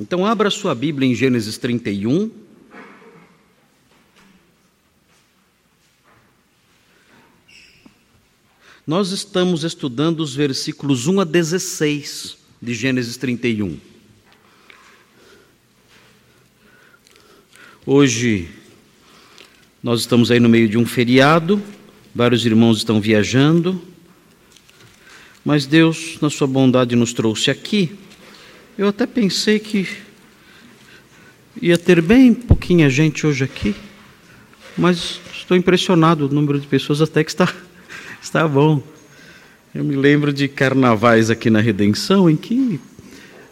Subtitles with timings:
[0.00, 2.30] Então, abra sua Bíblia em Gênesis 31.
[8.86, 13.78] Nós estamos estudando os versículos 1 a 16 de Gênesis 31.
[17.84, 18.48] Hoje,
[19.82, 21.62] nós estamos aí no meio de um feriado,
[22.14, 23.78] vários irmãos estão viajando,
[25.44, 27.98] mas Deus, na Sua bondade, nos trouxe aqui
[28.80, 29.86] eu até pensei que
[31.60, 33.76] ia ter bem pouquinha gente hoje aqui,
[34.74, 37.46] mas estou impressionado, o número de pessoas até que está,
[38.22, 38.82] está bom.
[39.74, 42.80] Eu me lembro de carnavais aqui na Redenção em que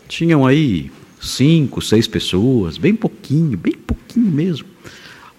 [0.09, 4.67] tinham aí cinco, seis pessoas, bem pouquinho, bem pouquinho mesmo.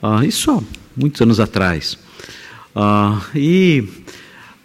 [0.04, 0.62] Ah, isso há
[0.96, 1.98] muitos anos atrás.
[2.76, 3.86] Ah, e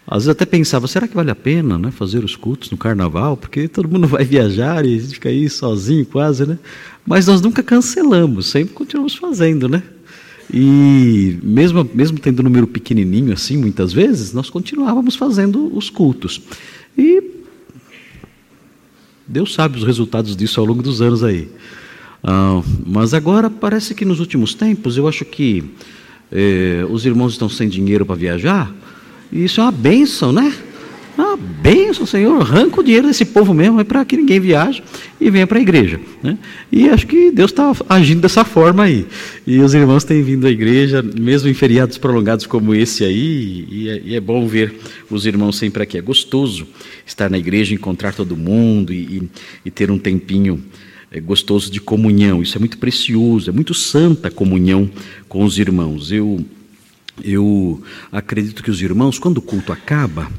[0.07, 3.37] às vezes até pensava, será que vale a pena né, fazer os cultos no carnaval?
[3.37, 6.59] Porque todo mundo vai viajar e fica aí sozinho quase, né?
[7.07, 9.83] Mas nós nunca cancelamos, sempre continuamos fazendo, né?
[10.53, 16.41] E mesmo, mesmo tendo um número pequenininho assim, muitas vezes, nós continuávamos fazendo os cultos.
[16.97, 17.23] E
[19.27, 21.49] Deus sabe os resultados disso ao longo dos anos aí.
[22.23, 25.65] Ah, mas agora parece que nos últimos tempos, eu acho que
[26.31, 28.75] eh, os irmãos estão sem dinheiro para viajar,
[29.33, 30.53] isso é uma bênção, né?
[31.17, 32.41] Uma bênção, Senhor.
[32.41, 34.83] Arranca o dinheiro desse povo mesmo, é para que ninguém viaje
[35.21, 36.01] e venha para a igreja.
[36.23, 36.37] Né?
[36.73, 39.07] E acho que Deus está agindo dessa forma aí.
[39.47, 43.89] E os irmãos têm vindo à igreja, mesmo em feriados prolongados como esse aí, e
[43.89, 44.75] é, e é bom ver
[45.09, 45.97] os irmãos sempre aqui.
[45.97, 46.67] É gostoso
[47.07, 49.29] estar na igreja, encontrar todo mundo e, e,
[49.67, 50.61] e ter um tempinho
[51.13, 52.43] é, gostoso de comunhão.
[52.43, 54.91] Isso é muito precioso, é muito santa a comunhão
[55.29, 56.11] com os irmãos.
[56.11, 56.45] Eu
[57.23, 60.31] eu acredito que os irmãos, quando o culto acaba,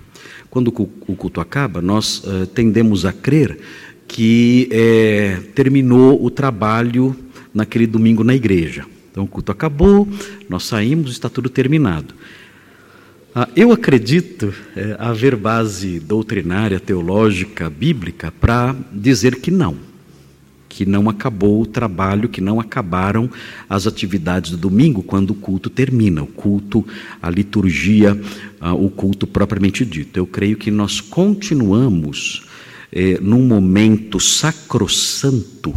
[0.49, 3.59] quando o culto acaba, nós uh, tendemos a crer
[4.07, 7.15] que é, terminou o trabalho
[7.53, 8.85] naquele domingo na igreja.
[9.11, 10.07] Então o culto acabou,
[10.47, 12.13] nós saímos, está tudo terminado.
[13.33, 19.94] Ah, eu acredito é, haver base doutrinária, teológica, bíblica para dizer que não
[20.75, 23.29] que não acabou o trabalho, que não acabaram
[23.69, 26.85] as atividades do domingo quando o culto termina, o culto,
[27.21, 28.13] a liturgia,
[28.61, 30.17] uh, o culto propriamente dito.
[30.19, 32.43] Eu creio que nós continuamos
[32.91, 35.73] eh, num momento sacrossanto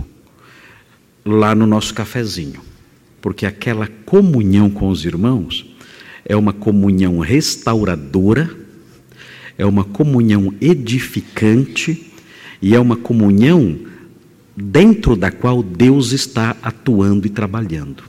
[1.25, 2.61] lá no nosso cafezinho,
[3.23, 5.65] porque aquela comunhão com os irmãos
[6.25, 8.51] é uma comunhão restauradora,
[9.57, 12.11] é uma comunhão edificante
[12.61, 13.87] e é uma comunhão
[14.63, 18.03] dentro da qual Deus está atuando e trabalhando.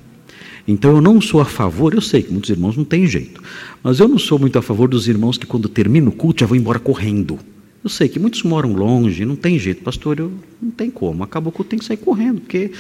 [0.68, 3.42] Então eu não sou a favor, eu sei que muitos irmãos não têm jeito,
[3.84, 6.46] mas eu não sou muito a favor dos irmãos que quando termina o culto já
[6.46, 7.40] vão embora correndo.
[7.84, 11.24] Eu sei que muitos moram longe, não tem jeito, pastor, eu não tem como.
[11.24, 12.72] Acabou o culto, tem que sair correndo, porque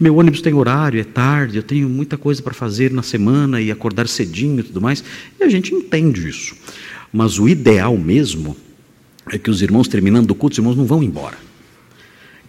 [0.00, 3.70] meu ônibus tem horário, é tarde, eu tenho muita coisa para fazer na semana e
[3.70, 5.04] acordar cedinho e tudo mais.
[5.38, 6.56] E a gente entende isso.
[7.12, 8.56] Mas o ideal mesmo
[9.30, 11.45] é que os irmãos terminando o culto, os irmãos não vão embora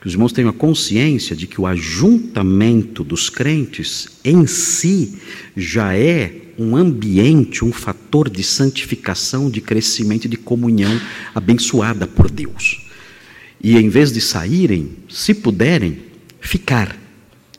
[0.07, 5.17] que os irmãos tenham a consciência de que o ajuntamento dos crentes em si
[5.55, 10.97] já é um ambiente, um fator de santificação, de crescimento e de comunhão
[11.35, 12.87] abençoada por Deus.
[13.61, 15.99] E em vez de saírem, se puderem,
[16.39, 16.97] ficar,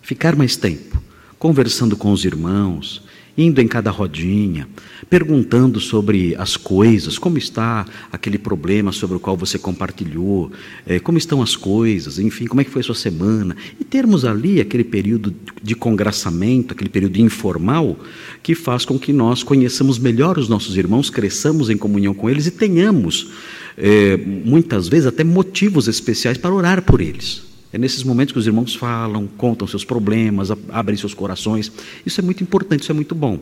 [0.01, 1.03] ficar mais tempo,
[1.39, 3.03] conversando com os irmãos,
[3.39, 4.69] indo em cada rodinha,
[5.09, 10.51] perguntando sobre as coisas, como está aquele problema sobre o qual você compartilhou,
[10.85, 14.25] é, como estão as coisas, enfim, como é que foi a sua semana, e termos
[14.25, 15.33] ali aquele período
[15.63, 17.97] de congraçamento, aquele período informal,
[18.43, 22.47] que faz com que nós conheçamos melhor os nossos irmãos, cresçamos em comunhão com eles
[22.47, 23.31] e tenhamos,
[23.77, 27.48] é, muitas vezes, até motivos especiais para orar por eles.
[27.73, 31.71] É nesses momentos que os irmãos falam, contam seus problemas, abrem seus corações.
[32.05, 33.39] Isso é muito importante, isso é muito bom.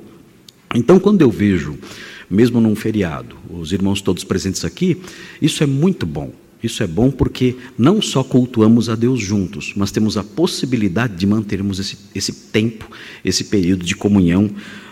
[0.75, 1.79] Então, quando eu vejo,
[2.29, 5.01] mesmo num feriado, os irmãos todos presentes aqui,
[5.41, 6.33] isso é muito bom.
[6.63, 11.27] Isso é bom porque não só cultuamos a Deus juntos, mas temos a possibilidade de
[11.27, 12.91] mantermos esse, esse tempo,
[13.25, 14.51] esse período de comunhão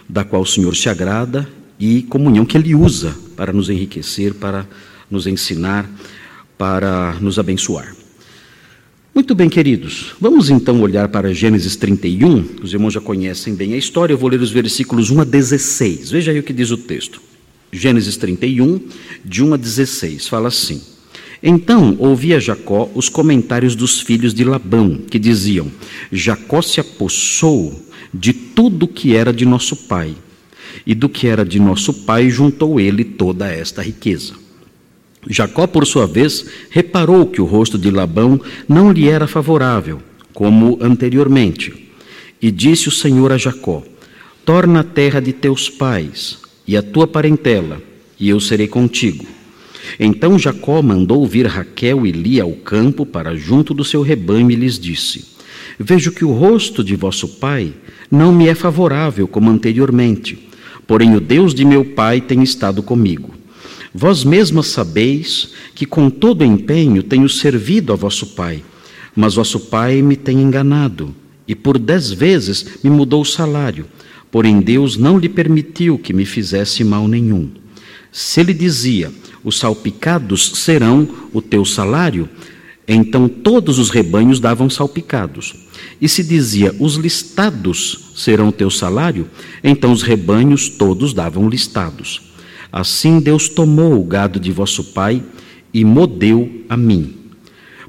[0.09, 1.49] da qual o Senhor se agrada
[1.79, 4.69] e comunhão que Ele usa para nos enriquecer, para
[5.11, 5.91] nos ensinar,
[6.57, 8.04] para nos abençoar.
[9.15, 12.45] Muito bem, queridos, vamos então olhar para Gênesis 31.
[12.61, 16.11] Os irmãos já conhecem bem a história, eu vou ler os versículos 1 a 16.
[16.11, 17.23] Veja aí o que diz o texto.
[17.71, 18.81] Gênesis 31,
[19.25, 20.83] de 1 a 16, fala assim:
[21.41, 25.71] Então ouvia Jacó os comentários dos filhos de Labão, que diziam:
[26.11, 30.13] Jacó se apossou de tudo que era de nosso pai,
[30.85, 34.44] e do que era de nosso pai juntou ele toda esta riqueza.
[35.29, 40.01] Jacó, por sua vez, reparou que o rosto de Labão não lhe era favorável,
[40.33, 41.91] como anteriormente.
[42.41, 43.83] E disse o Senhor a Jacó:
[44.45, 47.81] Torna a terra de teus pais e a tua parentela,
[48.19, 49.25] e eu serei contigo.
[49.99, 54.55] Então Jacó mandou vir Raquel e Lia ao campo para junto do seu rebanho e
[54.55, 55.25] lhes disse:
[55.79, 57.73] Vejo que o rosto de vosso pai
[58.11, 60.39] não me é favorável como anteriormente,
[60.87, 63.35] porém o Deus de meu pai tem estado comigo.
[63.97, 68.65] Vós mesmas sabeis que com todo empenho tenho servido a vosso pai,
[69.15, 71.15] mas vosso pai me tem enganado,
[71.47, 73.87] e por dez vezes me mudou o salário,
[74.33, 77.49] porém Deus não lhe permitiu que me fizesse mal nenhum.
[78.11, 79.13] Se ele dizia,
[79.45, 82.29] os salpicados serão o teu salário,
[82.89, 85.55] então todos os rebanhos davam salpicados.
[86.01, 89.31] E se dizia, os listados serão o teu salário,
[89.63, 92.34] então os rebanhos todos davam listados.
[92.77, 95.23] Assim Deus tomou o gado de vosso pai
[95.73, 97.15] e modeu a mim.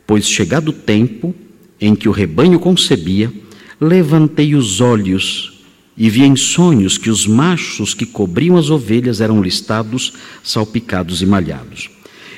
[0.06, 1.34] Pois chegado o tempo
[1.82, 3.34] em que o rebanho concebia,
[3.82, 5.64] levantei os olhos
[5.98, 11.26] e vi em sonhos que os machos que cobriam as ovelhas eram listados, salpicados e
[11.26, 11.90] malhados.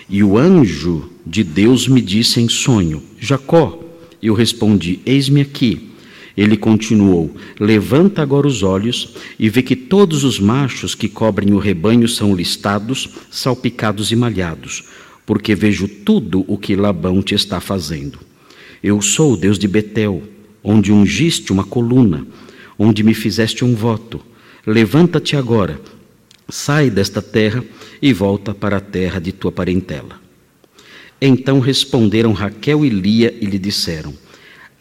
[0.09, 3.83] E o anjo de Deus me disse em sonho: Jacó.
[4.23, 5.86] Eu respondi: Eis-me aqui.
[6.37, 11.57] Ele continuou: Levanta agora os olhos e vê que todos os machos que cobrem o
[11.57, 14.83] rebanho são listados, salpicados e malhados,
[15.25, 18.19] porque vejo tudo o que Labão te está fazendo.
[18.83, 20.21] Eu sou o Deus de Betel,
[20.63, 22.27] onde ungiste uma coluna
[22.77, 24.21] onde me fizeste um voto.
[24.65, 25.79] Levanta-te agora,
[26.47, 27.63] sai desta terra
[28.01, 30.19] e volta para a terra de tua parentela.
[31.19, 34.13] Então responderam Raquel e Lia e lhe disseram: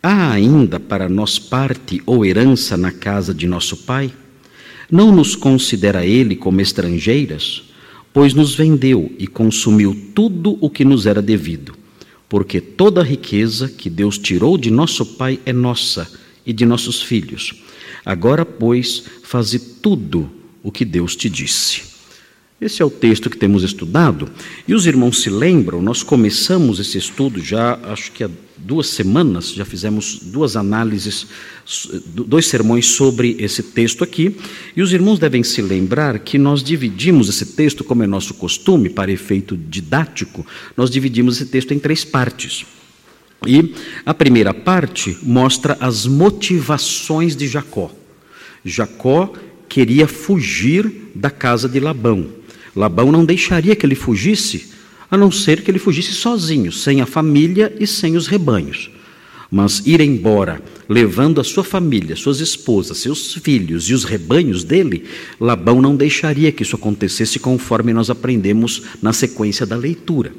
[0.08, 4.12] Há ainda para nós parte ou herança na casa de nosso pai?
[4.88, 7.64] Não nos considera ele como estrangeiras?
[8.12, 11.75] Pois nos vendeu e consumiu tudo o que nos era devido.
[12.29, 16.09] Porque toda a riqueza que Deus tirou de nosso pai é nossa
[16.47, 17.64] e de nossos filhos.
[18.05, 20.31] Agora, pois, faze tudo
[20.62, 21.95] o que Deus te disse.
[22.58, 24.31] Esse é o texto que temos estudado,
[24.67, 29.53] e os irmãos se lembram, nós começamos esse estudo já, acho que há duas semanas,
[29.53, 31.26] já fizemos duas análises,
[32.14, 34.38] dois sermões sobre esse texto aqui,
[34.75, 38.88] e os irmãos devem se lembrar que nós dividimos esse texto, como é nosso costume,
[38.88, 42.64] para efeito didático, nós dividimos esse texto em três partes.
[43.47, 43.75] E
[44.06, 47.93] a primeira parte mostra as motivações de Jacó.
[48.64, 49.31] Jacó
[49.69, 52.36] queria fugir da casa de Labão.
[52.76, 54.70] Labão não deixaria que ele fugisse,
[55.11, 58.90] a não ser que ele fugisse sozinho, sem a família e sem os rebanhos.
[59.50, 65.04] Mas ir embora, levando a sua família, suas esposas, seus filhos e os rebanhos dele,
[65.40, 70.32] Labão não deixaria que isso acontecesse conforme nós aprendemos na sequência da leitura.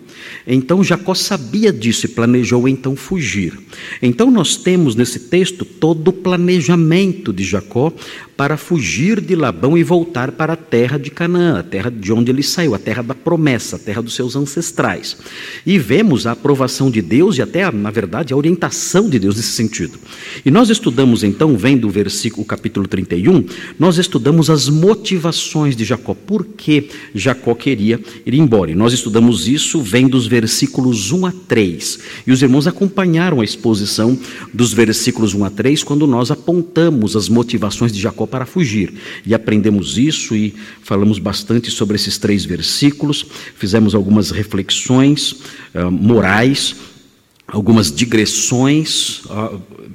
[0.45, 3.57] Então Jacó sabia disso e planejou então fugir.
[4.01, 7.93] Então nós temos nesse texto todo o planejamento de Jacó
[8.35, 12.31] para fugir de Labão e voltar para a terra de Canaã, a terra de onde
[12.31, 15.17] ele saiu, a terra da promessa, a terra dos seus ancestrais.
[15.65, 19.51] E vemos a aprovação de Deus e até, na verdade, a orientação de Deus nesse
[19.51, 19.99] sentido.
[20.45, 23.45] E nós estudamos então, vendo o versículo, capítulo 31,
[23.77, 28.71] nós estudamos as motivações de Jacó, por que Jacó queria ir embora.
[28.71, 31.99] E nós estudamos isso vendo os versículos 1 a 3.
[32.25, 34.17] E os irmãos acompanharam a exposição
[34.53, 38.93] dos versículos 1 a 3 quando nós apontamos as motivações de Jacó para fugir.
[39.25, 43.25] E aprendemos isso e falamos bastante sobre esses três versículos,
[43.55, 45.31] fizemos algumas reflexões
[45.73, 46.75] uh, morais,
[47.47, 49.21] algumas digressões,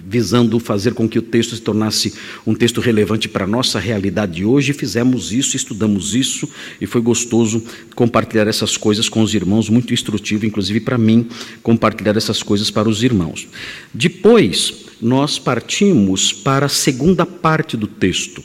[0.06, 2.14] visando fazer com que o texto se tornasse
[2.46, 4.72] um texto relevante para a nossa realidade de hoje.
[4.72, 6.48] Fizemos isso, estudamos isso
[6.80, 7.62] e foi gostoso
[7.94, 11.28] compartilhar essas coisas com os irmãos, muito instrutivo, inclusive para mim,
[11.62, 13.46] compartilhar essas coisas para os irmãos.
[13.92, 18.42] Depois, nós partimos para a segunda parte do texto.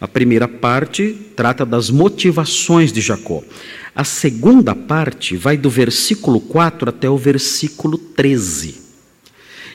[0.00, 3.42] A primeira parte trata das motivações de Jacó.
[3.96, 8.84] A segunda parte vai do versículo 4 até o versículo 13.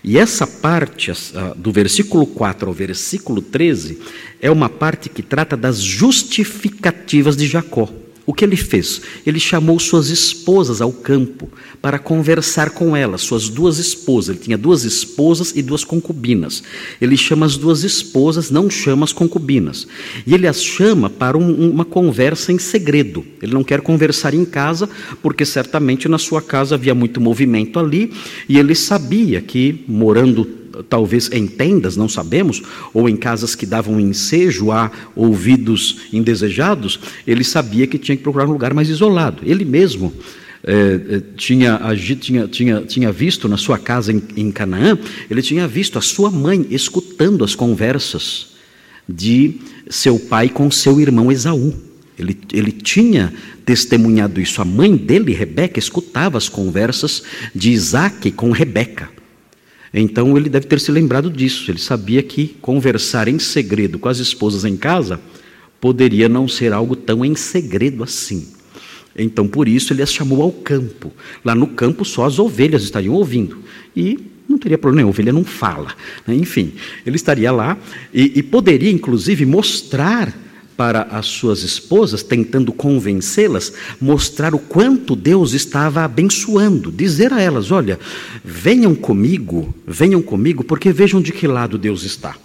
[0.04, 1.12] E essa parte,
[1.56, 4.00] do versículo 4 ao versículo 13,
[4.40, 7.90] é uma parte que trata das justificativas de Jacó.
[8.26, 9.02] O que ele fez?
[9.26, 11.50] Ele chamou suas esposas ao campo
[11.82, 14.36] para conversar com elas, suas duas esposas.
[14.36, 16.62] Ele tinha duas esposas e duas concubinas.
[17.02, 19.88] Ele chama as duas esposas, não chama as concubinas.
[20.26, 23.26] E ele as chama para um, uma conversa em segredo.
[23.42, 24.88] Ele não quer conversar em casa,
[25.22, 28.14] porque certamente na sua casa havia muito movimento ali,
[28.48, 32.62] e ele sabia que, morando talvez em tendas, não sabemos,
[32.94, 38.48] ou em casas que davam ensejo a ouvidos indesejados, ele sabia que tinha que procurar
[38.48, 39.42] um lugar mais isolado.
[39.44, 40.14] Ele mesmo
[40.64, 41.80] é, tinha,
[42.20, 44.98] tinha, tinha, tinha visto na sua casa em, em Canaã,
[45.30, 48.52] ele tinha visto a sua mãe escutando as conversas
[49.08, 49.56] de
[49.90, 51.74] seu pai com seu irmão Esaú.
[52.18, 53.34] Ele, ele tinha
[53.66, 54.62] testemunhado isso.
[54.62, 57.24] A mãe dele, Rebeca, escutava as conversas
[57.56, 59.10] de Isaac com Rebeca.
[59.94, 61.70] Então ele deve ter se lembrado disso.
[61.70, 65.20] Ele sabia que conversar em segredo com as esposas em casa
[65.80, 68.48] poderia não ser algo tão em segredo assim.
[69.16, 71.12] Então por isso ele as chamou ao campo.
[71.44, 73.58] Lá no campo só as ovelhas estariam ouvindo.
[73.96, 75.94] E não teria problema, a ovelha não fala.
[76.26, 76.36] Né?
[76.36, 76.74] Enfim,
[77.06, 77.78] ele estaria lá
[78.14, 80.34] e, e poderia inclusive mostrar
[80.82, 83.72] para as suas esposas, tentando convencê-las,
[84.02, 88.00] mostrar o quanto Deus estava abençoando, dizer a elas: olha,
[88.44, 92.36] venham comigo, venham comigo, porque vejam de que lado Deus está.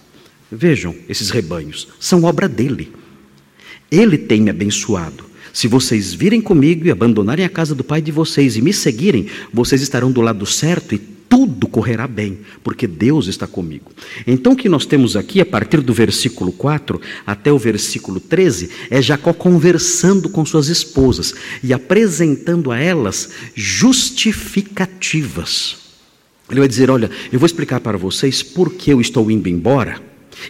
[0.51, 2.93] Vejam esses rebanhos, são obra dele.
[3.89, 5.23] Ele tem me abençoado.
[5.51, 9.25] Se vocês virem comigo e abandonarem a casa do pai de vocês e me seguirem,
[9.51, 10.99] vocês estarão do lado certo e
[11.37, 13.91] tudo correrá bem, porque Deus está comigo.
[14.25, 18.71] Então, o que nós temos aqui, a partir do versículo 4 até o versículo 13,
[18.89, 25.77] é Jacó conversando com suas esposas e apresentando a elas justificativas.
[26.49, 30.01] Ele vai dizer: Olha, eu vou explicar para vocês por que eu estou indo embora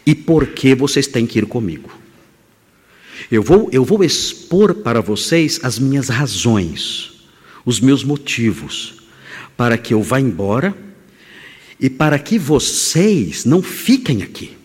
[0.06, 1.92] e por que vocês têm que ir comigo.
[3.30, 7.12] Eu vou, eu vou expor para vocês as minhas razões,
[7.66, 8.97] os meus motivos
[9.58, 10.78] para que eu vá embora
[11.80, 14.56] e para que vocês não fiquem aqui,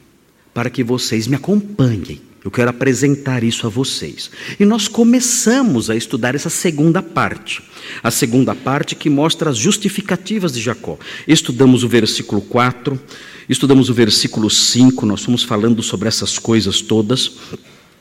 [0.53, 2.21] para que vocês me acompanhem.
[2.45, 4.29] Eu quero apresentar isso a vocês.
[4.59, 7.63] E nós começamos a estudar essa segunda parte.
[8.03, 10.99] A segunda parte que mostra as justificativas de Jacó.
[11.27, 13.01] Estudamos o versículo 4,
[13.49, 17.33] estudamos o versículo 5, nós fomos falando sobre essas coisas todas.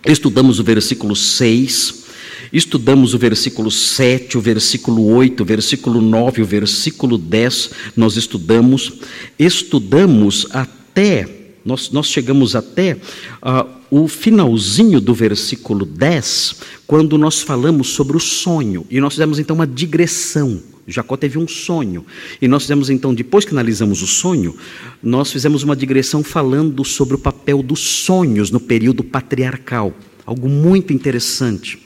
[0.03, 2.05] Estudamos o versículo 6,
[2.51, 8.93] Estudamos o versículo 7, o versículo 8, o versículo 9, o versículo 10, nós estudamos.
[9.37, 11.27] Estudamos até,
[11.63, 16.55] nós, nós chegamos até uh, o finalzinho do versículo 10,
[16.87, 18.85] quando nós falamos sobre o sonho.
[18.89, 20.61] E nós fizemos então uma digressão.
[20.87, 22.05] Jacó teve um sonho.
[22.41, 24.55] E nós fizemos então, depois que analisamos o sonho,
[25.01, 29.93] nós fizemos uma digressão falando sobre o papel dos sonhos no período patriarcal.
[30.25, 31.79] Algo muito interessante.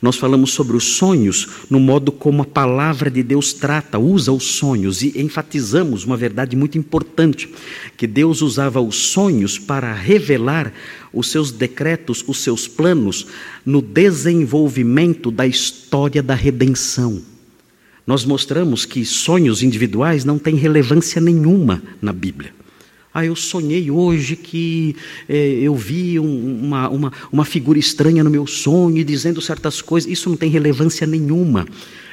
[0.00, 4.44] Nós falamos sobre os sonhos no modo como a palavra de Deus trata, usa os
[4.44, 7.48] sonhos e enfatizamos uma verdade muito importante,
[7.96, 10.72] que Deus usava os sonhos para revelar
[11.12, 13.26] os seus decretos, os seus planos
[13.64, 17.22] no desenvolvimento da história da redenção.
[18.06, 22.54] Nós mostramos que sonhos individuais não têm relevância nenhuma na Bíblia.
[23.18, 24.94] Ah, eu sonhei hoje que
[25.26, 30.10] é, eu vi um, uma, uma, uma figura estranha no meu sonho dizendo certas coisas.
[30.10, 31.66] Isso não tem relevância nenhuma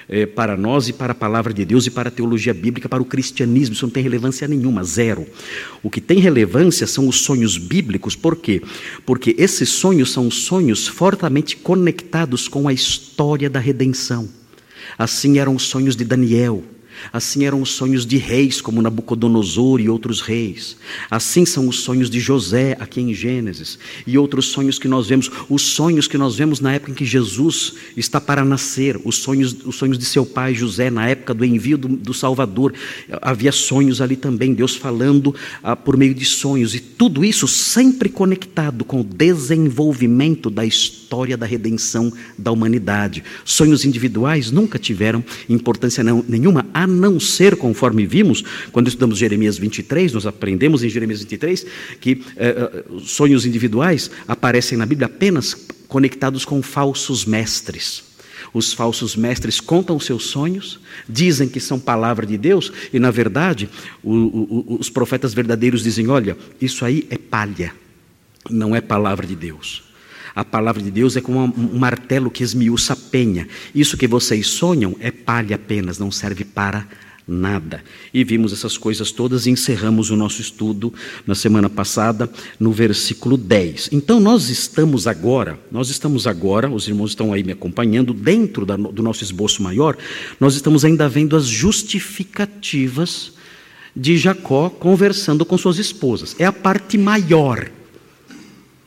[0.08, 3.04] é, para nós e para a palavra de Deus e para a teologia bíblica, para
[3.04, 3.76] o cristianismo.
[3.76, 5.28] Isso não tem relevância nenhuma, zero.
[5.84, 8.16] O que tem relevância são os sonhos bíblicos.
[8.16, 8.62] Por quê?
[9.06, 14.30] Porque esses sonhos são sonhos fortemente conectados com a história da redenção.
[14.98, 16.64] Assim eram os sonhos de Daniel
[17.12, 20.78] Assim eram os sonhos de reis como Nabucodonosor e outros reis.
[21.10, 25.30] Assim são os sonhos de José aqui em Gênesis e outros sonhos que nós vemos,
[25.50, 29.56] os sonhos que nós vemos na época em que Jesus está para nascer, os sonhos,
[29.66, 32.74] os sonhos de seu pai José na época do envio do, do Salvador.
[33.22, 38.10] Havia sonhos ali também, Deus falando ah, por meio de sonhos e tudo isso sempre
[38.10, 41.03] conectado com o desenvolvimento da história
[41.38, 43.24] da redenção da humanidade.
[43.46, 50.14] Sonhos individuais nunca tiveram importância nenhuma a não ser, conforme vimos, quando estudamos Jeremias 23,
[50.14, 51.66] nós aprendemos em Jeremias 23
[52.00, 55.56] que eh, eh, sonhos individuais aparecem na Bíblia apenas
[55.88, 58.14] conectados com falsos mestres.
[58.54, 60.80] Os falsos mestres contam seus sonhos,
[61.10, 63.70] dizem que são palavra de Deus, e na verdade
[64.04, 67.74] o, o, os profetas verdadeiros dizem: olha, isso aí é palha,
[68.50, 69.84] não é palavra de Deus.
[70.36, 73.48] A palavra de Deus é como um martelo que esmiuça a penha.
[73.74, 76.88] Isso que vocês sonham é palha apenas, não serve para
[77.28, 77.84] nada.
[78.14, 80.94] E vimos essas coisas todas e encerramos o nosso estudo
[81.26, 83.90] na semana passada no versículo 10.
[83.92, 88.76] Então nós estamos agora, nós estamos agora, os irmãos estão aí me acompanhando, dentro da,
[88.76, 89.98] do nosso esboço maior,
[90.40, 93.34] nós estamos ainda vendo as justificativas
[93.96, 96.36] de Jacó conversando com suas esposas.
[96.40, 97.70] É a parte maior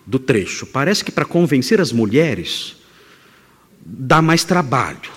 [0.06, 0.66] do trecho.
[0.66, 2.76] Parece que para convencer as mulheres
[3.84, 5.10] dá mais trabalho.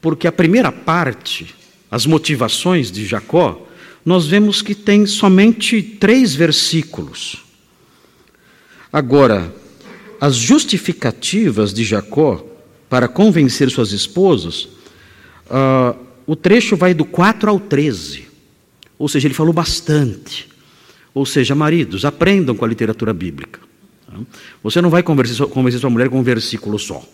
[0.00, 1.54] Porque a primeira parte,
[1.90, 3.66] as motivações de Jacó,
[4.04, 7.44] nós vemos que tem somente três versículos.
[8.92, 9.54] Agora,
[10.20, 12.44] as justificativas de Jacó
[12.88, 14.68] para convencer suas esposas,
[15.46, 15.96] uh,
[16.26, 18.28] o trecho vai do 4 ao 13.
[18.98, 20.51] Ou seja, ele falou bastante.
[21.14, 23.60] Ou seja, maridos, aprendam com a literatura bíblica.
[24.62, 25.34] Você não vai convencer,
[25.78, 27.06] sua mulher com um versículo só.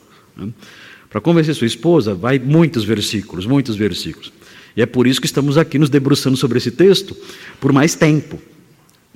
[1.11, 4.33] Para convencer sua esposa, vai muitos versículos, muitos versículos.
[4.77, 7.17] E é por isso que estamos aqui nos debruçando sobre esse texto
[7.61, 8.41] por mais tempo.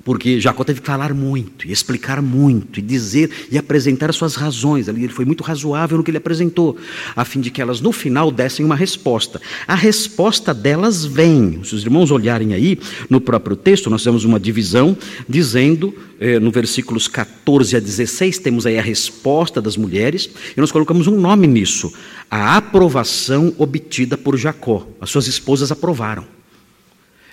[0.05, 4.35] Porque Jacó teve que falar muito, e explicar muito, e dizer e apresentar as suas
[4.35, 4.89] razões.
[4.89, 6.77] Ele foi muito razoável no que ele apresentou,
[7.15, 9.41] a fim de que elas no final dessem uma resposta.
[9.67, 11.61] A resposta delas vem.
[11.63, 12.79] Se os irmãos olharem aí
[13.09, 14.97] no próprio texto, nós temos uma divisão
[15.29, 20.73] dizendo, eh, no versículos 14 a 16, temos aí a resposta das mulheres, e nós
[20.73, 21.93] colocamos um nome nisso:
[22.29, 24.85] a aprovação obtida por Jacó.
[25.01, 26.25] As suas esposas aprovaram.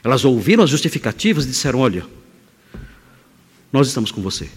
[0.04, 2.06] Elas ouviram as justificativas e disseram: olha
[3.72, 4.50] nós estamos com você.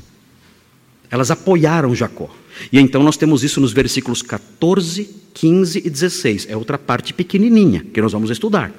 [1.10, 2.30] Elas apoiaram Jacó.
[2.72, 6.46] E então nós temos isso nos versículos 14, 15 e 16.
[6.48, 8.72] É outra parte pequenininha que nós vamos estudar.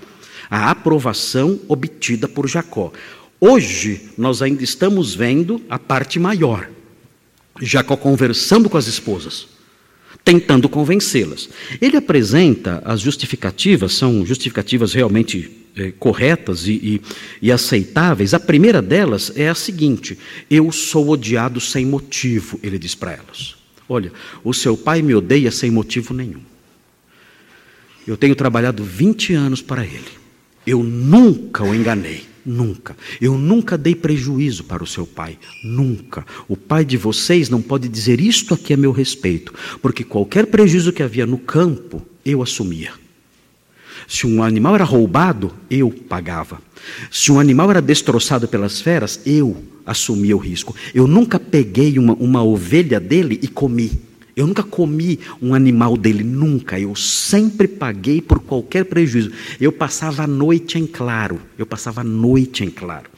[0.49, 2.91] A aprovação obtida por Jacó.
[3.39, 6.69] Hoje nós ainda estamos vendo a parte maior.
[7.61, 9.47] Jacó conversando com as esposas,
[10.23, 11.49] tentando convencê-las.
[11.79, 17.01] Ele apresenta as justificativas, são justificativas realmente é, corretas e, e,
[17.41, 20.17] e aceitáveis, a primeira delas é a seguinte:
[20.49, 23.55] Eu sou odiado sem motivo, ele diz para elas.
[23.87, 24.11] Olha,
[24.43, 26.41] o seu pai me odeia sem motivo nenhum.
[28.07, 30.23] Eu tenho trabalhado 20 anos para ele.
[30.65, 32.25] Eu nunca o enganei.
[32.45, 32.97] Nunca.
[33.21, 35.37] Eu nunca dei prejuízo para o seu pai.
[35.63, 36.25] Nunca.
[36.47, 40.91] O pai de vocês não pode dizer isto aqui a meu respeito, porque qualquer prejuízo
[40.91, 42.91] que havia no campo, eu assumia.
[44.07, 46.61] Se um animal era roubado, eu pagava.
[47.11, 50.75] Se um animal era destroçado pelas feras, eu assumia o risco.
[50.93, 53.91] Eu nunca peguei uma, uma ovelha dele e comi.
[54.35, 56.79] Eu nunca comi um animal dele, nunca.
[56.79, 59.31] Eu sempre paguei por qualquer prejuízo.
[59.61, 61.39] Eu passava a noite em claro.
[61.57, 63.09] Eu passava a noite em claro.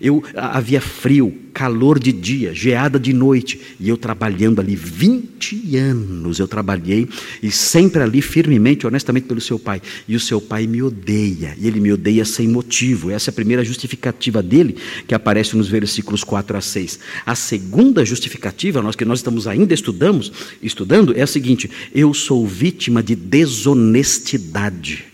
[0.00, 6.40] Eu havia frio, calor de dia, geada de noite, e eu trabalhando ali 20 anos.
[6.40, 7.08] Eu trabalhei
[7.40, 9.80] e sempre ali firmemente, honestamente pelo seu pai.
[10.08, 13.12] E o seu pai me odeia, e ele me odeia sem motivo.
[13.12, 16.98] Essa é a primeira justificativa dele que aparece nos versículos 4 a 6.
[17.24, 20.32] A segunda justificativa, nós que nós estamos ainda estudamos,
[20.64, 25.04] estudando é a seguinte: eu sou vítima de desonestidade.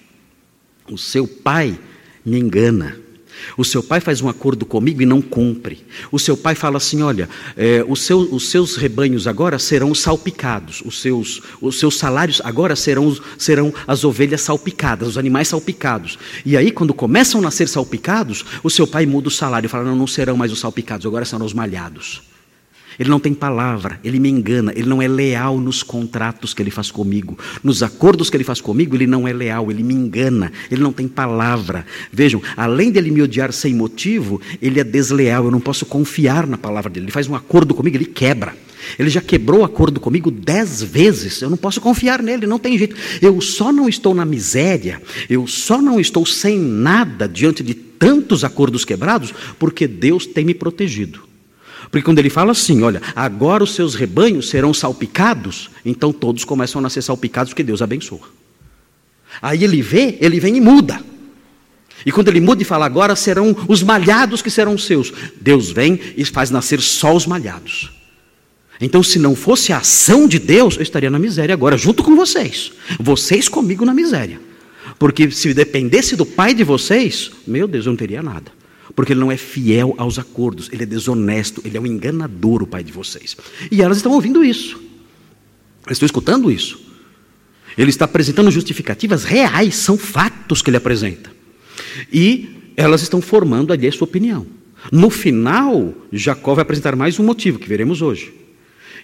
[0.90, 1.78] O seu pai
[2.24, 2.96] me engana.
[3.56, 5.84] O seu pai faz um acordo comigo e não cumpre.
[6.10, 10.82] O seu pai fala assim: olha, é, os, seu, os, seus rebanhos agora serão salpicados,
[10.84, 16.18] os seus, os seus salários agora serão, serão as ovelhas salpicadas, os animais salpicados.
[16.44, 19.84] E aí, quando começam a nascer salpicados, o seu pai muda o salário e fala:
[19.84, 22.29] não, não serão mais os salpicados, agora serão os malhados.
[22.98, 26.70] Ele não tem palavra, ele me engana, ele não é leal nos contratos que ele
[26.70, 30.52] faz comigo, nos acordos que ele faz comigo, ele não é leal, ele me engana,
[30.70, 31.86] ele não tem palavra.
[32.12, 36.58] Vejam, além dele me odiar sem motivo, ele é desleal, eu não posso confiar na
[36.58, 37.06] palavra dele.
[37.06, 38.54] Ele faz um acordo comigo, ele quebra.
[38.98, 41.42] Ele já quebrou o acordo comigo dez vezes.
[41.42, 42.96] Eu não posso confiar nele, não tem jeito.
[43.20, 48.44] Eu só não estou na miséria, eu só não estou sem nada diante de tantos
[48.44, 51.29] acordos quebrados, porque Deus tem me protegido.
[51.90, 56.78] Porque quando ele fala assim, olha, agora os seus rebanhos serão salpicados, então todos começam
[56.78, 58.28] a nascer salpicados porque Deus abençoa.
[59.42, 61.02] Aí ele vê, ele vem e muda.
[62.06, 65.98] E quando ele muda e fala, agora serão os malhados que serão seus, Deus vem
[66.16, 67.90] e faz nascer só os malhados.
[68.80, 72.16] Então, se não fosse a ação de Deus, eu estaria na miséria agora, junto com
[72.16, 72.72] vocês.
[72.98, 74.40] Vocês comigo na miséria.
[74.98, 78.60] Porque se dependesse do pai de vocês, meu Deus, eu não teria nada
[78.94, 82.66] porque ele não é fiel aos acordos, ele é desonesto, ele é um enganador, o
[82.66, 83.36] pai de vocês.
[83.70, 84.80] E elas estão ouvindo isso,
[85.84, 86.90] elas estão escutando isso.
[87.78, 91.30] Ele está apresentando justificativas reais, são fatos que ele apresenta.
[92.12, 94.46] E elas estão formando ali a sua opinião.
[94.90, 98.32] No final, Jacó vai apresentar mais um motivo que veremos hoje.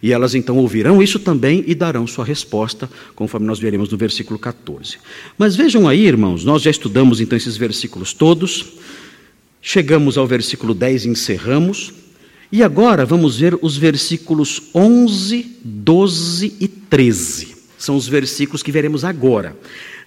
[0.02, 4.38] E elas então ouvirão isso também e darão sua resposta, conforme nós veremos no versículo
[4.38, 4.98] 14.
[5.38, 8.64] Mas vejam aí, irmãos, nós já estudamos então esses versículos todos.
[9.68, 11.92] Chegamos ao versículo 10 e encerramos.
[12.52, 17.56] E agora vamos ver os versículos 11, 12 e 13.
[17.76, 19.58] São os versículos que veremos agora.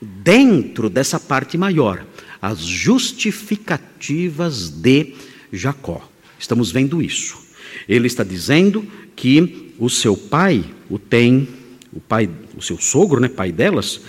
[0.02, 2.06] Dentro dessa parte maior,
[2.42, 5.14] as justificativas de
[5.52, 6.10] Jacó.
[6.40, 7.38] Estamos vendo isso.
[7.86, 11.50] Ele está dizendo que o seu pai o tem,
[11.92, 14.00] o pai, o seu sogro, né, pai delas,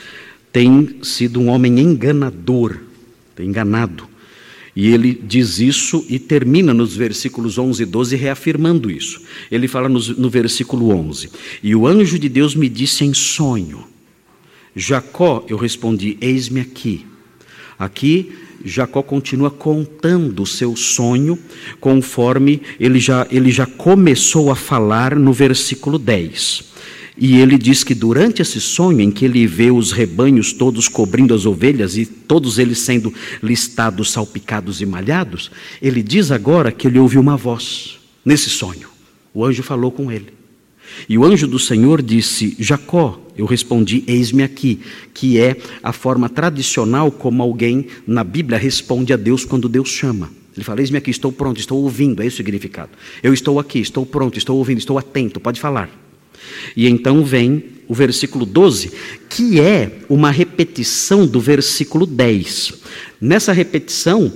[0.53, 2.79] tem sido um homem enganador,
[3.37, 4.10] enganado.
[4.81, 9.21] E ele diz isso e termina nos versículos 11 e 12 reafirmando isso.
[9.53, 11.29] Ele fala no, no versículo 11:
[11.63, 13.85] E o anjo de Deus me disse em sonho.
[14.75, 17.05] Jacó, eu respondi: Eis-me aqui.
[17.79, 18.33] Aqui,
[18.65, 21.39] Jacó continua contando o seu sonho,
[21.79, 26.71] conforme ele já, ele já começou a falar no versículo 10.
[27.21, 31.35] E ele diz que durante esse sonho, em que ele vê os rebanhos todos cobrindo
[31.35, 35.51] as ovelhas e todos eles sendo listados, salpicados e malhados,
[35.83, 38.89] ele diz agora que ele ouviu uma voz nesse sonho.
[39.35, 40.33] O anjo falou com ele.
[41.07, 43.21] E o anjo do Senhor disse: Jacó.
[43.37, 44.81] Eu respondi: Eis-me aqui,
[45.13, 50.31] que é a forma tradicional como alguém na Bíblia responde a Deus quando Deus chama.
[50.57, 52.91] Ele fala: Eis-me aqui, estou pronto, estou ouvindo, é esse o significado.
[53.23, 56.10] Eu estou aqui, estou pronto, estou ouvindo, estou atento, pode falar.
[56.77, 58.93] E então vem o versículo 12,
[59.29, 62.75] que é uma repetição do versículo 10.
[63.21, 64.33] Nessa repetição,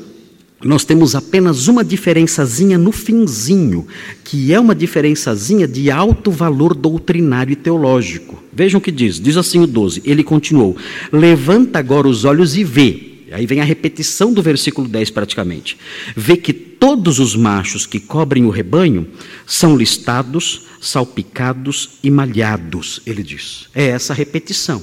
[0.65, 3.87] nós temos apenas uma diferençazinha no finzinho,
[4.25, 8.43] que é uma diferençazinha de alto valor doutrinário e teológico.
[8.53, 10.77] Vejam o que diz, diz assim o 12, ele continuou:
[11.13, 13.14] Levanta agora os olhos e vê.
[13.35, 15.77] Aí vem a repetição do versículo 10 praticamente.
[16.17, 19.09] Vê que todos os machos que cobrem o rebanho
[19.47, 23.69] são listados, salpicados e malhados, ele diz.
[23.75, 24.83] É essa repetição.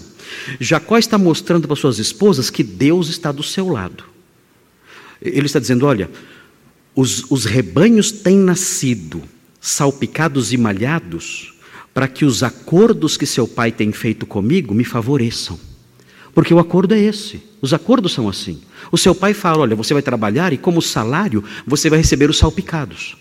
[0.60, 4.04] Jacó está mostrando para suas esposas que Deus está do seu lado.
[5.22, 6.10] Ele está dizendo: olha,
[6.96, 9.22] os, os rebanhos têm nascido
[9.60, 11.54] salpicados e malhados
[11.94, 15.71] para que os acordos que seu pai tem feito comigo me favoreçam.
[16.34, 17.42] Porque o acordo é esse.
[17.62, 18.62] Os acordos são assim.
[18.92, 22.38] O seu pai fala: olha, você vai trabalhar e, como salário, você vai receber os
[22.38, 23.18] salpicados.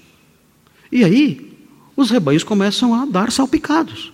[0.90, 1.57] E aí,
[1.96, 4.12] os rebanhos começam a dar salpicados.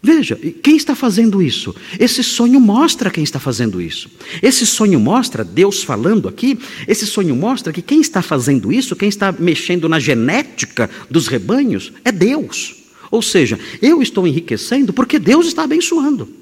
[0.00, 1.74] Veja, quem está fazendo isso?
[1.98, 4.08] Esse sonho mostra quem está fazendo isso.
[4.40, 6.56] Esse sonho mostra, Deus falando aqui,
[6.86, 11.92] esse sonho mostra que quem está fazendo isso, quem está mexendo na genética dos rebanhos,
[12.04, 12.76] é Deus.
[13.10, 16.37] Ou seja, eu estou enriquecendo porque Deus está abençoando.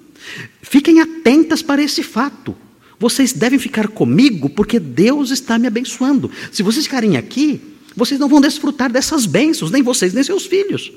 [0.62, 2.56] Fiquem atentas para esse fato.
[2.98, 6.30] Vocês devem ficar comigo porque Deus está me abençoando.
[6.50, 7.60] Se vocês ficarem aqui,
[7.94, 10.92] vocês não vão desfrutar dessas bênçãos, nem vocês, nem seus filhos.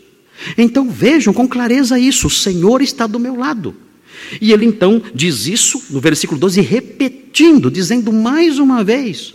[0.57, 3.75] Então vejam com clareza isso: o Senhor está do meu lado.
[4.41, 9.33] E ele então diz isso no versículo 12, repetindo, dizendo mais uma vez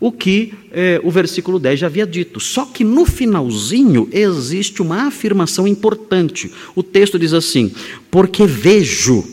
[0.00, 2.40] o que é, o versículo 10 já havia dito.
[2.40, 6.50] Só que no finalzinho existe uma afirmação importante.
[6.74, 7.72] O texto diz assim:
[8.10, 9.24] Porque vejo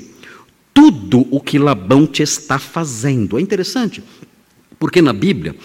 [0.73, 3.37] tudo o que Labão te está fazendo.
[3.37, 4.03] É interessante,
[4.79, 5.55] porque na Bíblia,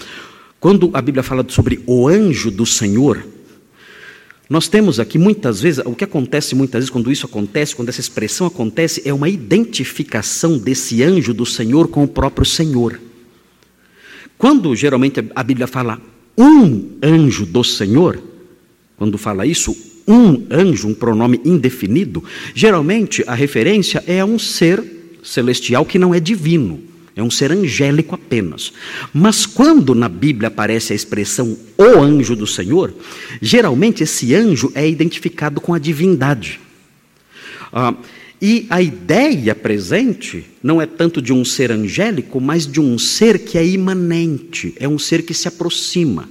[0.61, 3.25] quando a Bíblia fala sobre o anjo do Senhor,
[4.49, 8.01] nós temos aqui muitas vezes, o que acontece muitas vezes quando isso acontece, quando essa
[8.01, 12.99] expressão acontece, é uma identificação desse anjo do Senhor com o próprio Senhor.
[14.39, 16.01] Quando geralmente a Bíblia fala
[16.37, 18.23] um anjo do Senhor,
[18.97, 22.23] quando fala isso, um anjo, um pronome indefinido,
[22.55, 24.83] geralmente a referência é a um ser
[25.23, 26.81] celestial que não é divino.
[27.15, 28.73] É um ser angélico apenas.
[29.13, 32.95] Mas quando na Bíblia aparece a expressão o anjo do Senhor,
[33.43, 36.61] geralmente esse anjo é identificado com a divindade.
[37.73, 37.93] Ah,
[38.41, 43.41] e a ideia presente não é tanto de um ser angélico, mas de um ser
[43.41, 46.29] que é imanente, é um ser que se aproxima.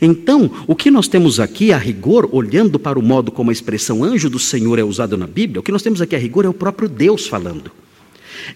[0.00, 4.04] Então, o que nós temos aqui, a rigor, olhando para o modo como a expressão
[4.04, 6.48] anjo do Senhor é usada na Bíblia, o que nós temos aqui a rigor é
[6.48, 7.72] o próprio Deus falando.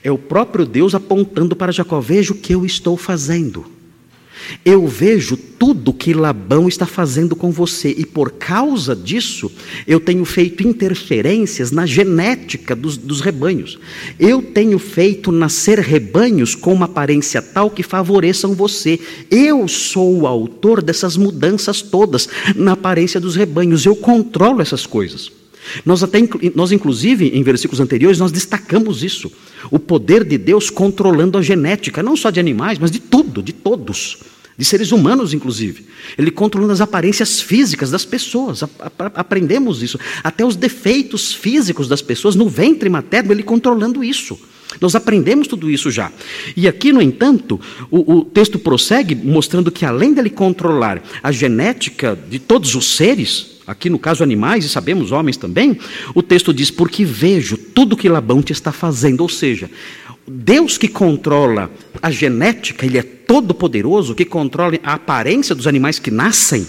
[0.02, 3.66] É o próprio Deus apontando para Jacó: veja o que eu estou fazendo.
[4.64, 9.50] Eu vejo tudo que Labão está fazendo com você, e por causa disso,
[9.86, 13.78] eu tenho feito interferências na genética dos, dos, rebanhos.
[14.18, 18.98] Eu tenho feito nascer rebanhos com uma aparência tal que favoreçam você.
[19.30, 23.86] Eu sou o autor dessas mudanças todas na aparência dos rebanhos.
[23.86, 25.30] Eu controlo essas coisas.
[25.84, 26.18] Nós até
[26.54, 29.30] nós inclusive em versículos anteriores nós destacamos isso,
[29.70, 33.52] o poder de Deus controlando a genética, não só de animais, mas de tudo, de
[33.52, 34.18] todos,
[34.56, 35.86] de seres humanos inclusive.
[36.16, 38.62] Ele controlando as aparências físicas das pessoas.
[39.14, 44.38] Aprendemos isso, até os defeitos físicos das pessoas no ventre materno, ele controlando isso.
[44.80, 46.10] Nós aprendemos tudo isso já.
[46.56, 47.60] E aqui, no entanto,
[47.90, 53.58] o, o, texto prossegue mostrando que, além dele controlar a genética de todos os seres,
[53.66, 55.78] aqui no caso animais, e sabemos homens também,
[56.14, 59.20] o texto diz: Porque vejo tudo que Labão te está fazendo.
[59.20, 59.70] Ou seja,
[60.26, 66.10] Deus que controla a genética, Ele é todo-poderoso, que controla a aparência dos animais que
[66.10, 66.66] nascem,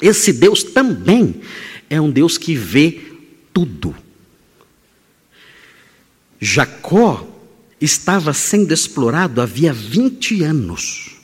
[0.00, 1.40] esse Deus também
[1.88, 3.00] é um Deus que vê
[3.52, 3.94] tudo.
[6.40, 7.26] Jacó
[7.80, 11.16] estava sendo explorado havia 20 anos.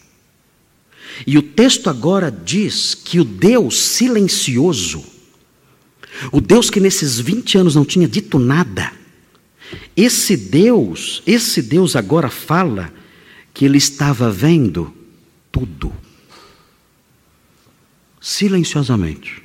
[1.27, 5.03] E o texto agora diz que o Deus silencioso,
[6.31, 8.92] o Deus que nesses 20 anos não tinha dito nada,
[9.96, 12.92] esse Deus, esse Deus agora fala
[13.54, 14.94] que ele estava vendo
[15.50, 15.92] tudo.
[18.20, 19.42] Silenciosamente.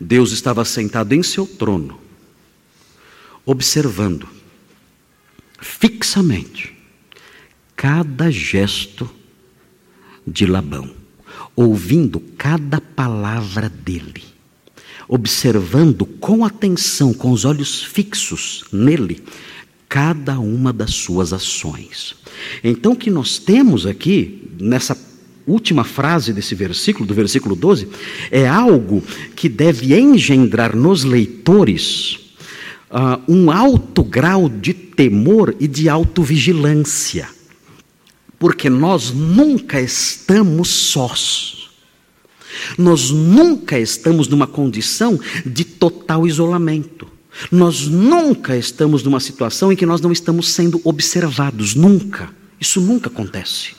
[0.00, 2.00] Deus estava sentado em seu trono,
[3.44, 4.28] observando
[5.60, 6.76] fixamente
[7.76, 9.08] cada gesto
[10.26, 10.94] de Labão,
[11.54, 14.24] ouvindo cada palavra dele,
[15.08, 19.22] observando com atenção, com os olhos fixos nele,
[19.88, 22.14] cada uma das suas ações.
[22.64, 24.96] Então, o que nós temos aqui, nessa
[25.46, 27.88] última frase desse versículo, do versículo 12,
[28.30, 29.02] é algo
[29.36, 32.20] que deve engendrar nos leitores
[32.90, 37.28] uh, um alto grau de temor e de autovigilância,
[38.38, 41.61] porque nós nunca estamos sós.
[42.76, 47.06] Nós nunca estamos numa condição de total isolamento.
[47.50, 52.30] Nós nunca estamos numa situação em que nós não estamos sendo observados, nunca.
[52.60, 53.70] Isso nunca acontece.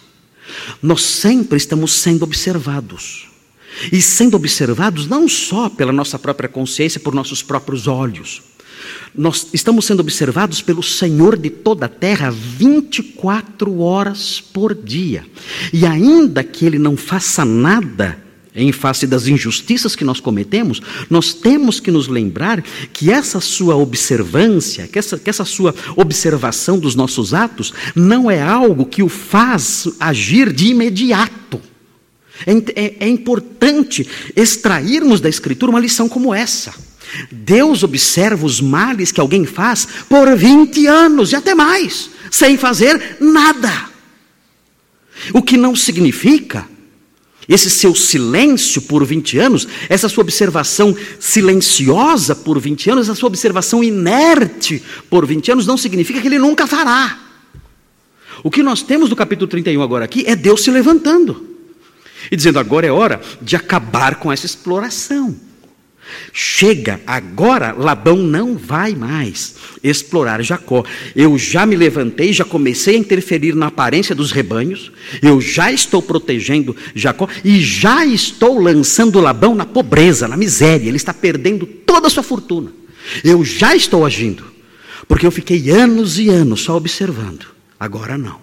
[0.82, 3.28] Nós sempre estamos sendo observados.
[3.92, 8.42] E sendo observados não só pela nossa própria consciência, por nossos próprios olhos.
[9.16, 15.26] Nós estamos sendo observados pelo Senhor de toda a terra 24 horas por dia.
[15.72, 18.23] E ainda que Ele não faça nada
[18.56, 22.62] em face das injustiças que nós cometemos, nós temos que nos lembrar
[22.92, 28.42] que essa sua observância, que essa, que essa sua observação dos nossos atos, não é
[28.42, 31.62] algo que o faz agir de imediato.
[32.46, 36.74] É, é, é importante extrairmos da Escritura uma lição como essa.
[37.32, 43.18] Deus observa os males que alguém faz por 20 anos e até mais, sem fazer
[43.20, 43.90] nada.
[45.34, 46.68] O que não significa
[47.48, 53.28] esse seu silêncio por 20 anos, essa sua observação silenciosa por 20 anos, essa sua
[53.28, 57.20] observação inerte por 20 anos, não significa que ele nunca fará.
[58.44, 61.50] O que nós temos no capítulo 31 agora aqui é Deus se levantando
[62.32, 65.36] e dizendo: agora é hora de acabar com essa exploração.
[66.32, 70.84] Chega, agora Labão não vai mais explorar Jacó.
[71.16, 76.02] Eu já me levantei, já comecei a interferir na aparência dos rebanhos, eu já estou
[76.02, 80.88] protegendo Jacó e já estou lançando Labão na pobreza, na miséria.
[80.88, 82.72] Ele está perdendo toda a sua fortuna.
[83.24, 84.44] Eu já estou agindo,
[85.08, 87.46] porque eu fiquei anos e anos só observando.
[87.80, 88.43] Agora não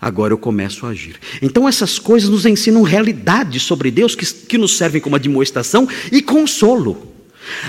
[0.00, 1.16] agora eu começo a agir.
[1.42, 6.22] Então, essas coisas nos ensinam realidades sobre Deus que, que nos servem como admoestação e
[6.22, 7.10] consolo.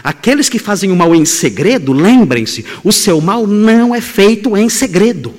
[0.04, 4.70] Aqueles que fazem o mal em segredo, lembrem-se, o seu mal não é feito em
[4.70, 5.34] segredo.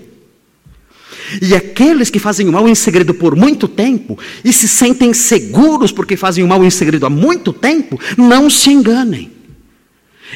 [1.41, 5.93] E aqueles que fazem o mal em segredo por muito tempo e se sentem seguros
[5.93, 9.31] porque fazem o mal em segredo há muito tempo, não se enganem.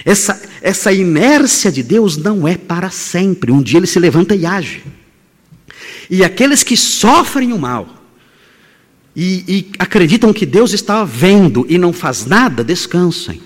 [0.05, 3.51] Essa, essa inércia de Deus não é para sempre.
[3.51, 4.83] Um dia ele se levanta e age.
[6.11, 7.88] E aqueles que sofrem o mal
[9.14, 13.40] e, e acreditam que Deus está vendo e não faz nada, descansem.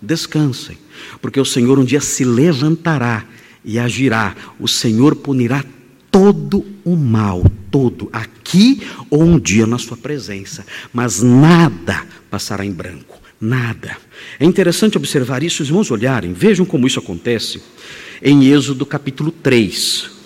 [0.00, 0.76] Descansem,
[1.20, 3.24] porque o Senhor um dia se levantará
[3.64, 4.34] e agirá.
[4.58, 5.64] O Senhor punirá
[6.10, 12.72] todo o mal, todo, aqui ou um dia na sua presença, mas nada passará em
[12.72, 13.96] branco, nada.
[14.38, 17.62] É interessante observar isso, os irmãos olharem, vejam como isso acontece
[18.20, 20.21] em Êxodo capítulo 3.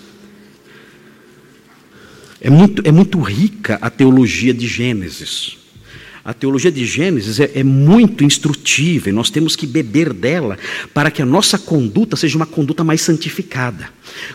[2.39, 5.57] É muito, é muito rica a teologia de Gênesis.
[6.23, 10.57] A teologia de Gênesis é, é, muito instrutiva e nós temos que beber dela
[10.93, 13.89] para que a nossa conduta seja uma conduta mais santificada.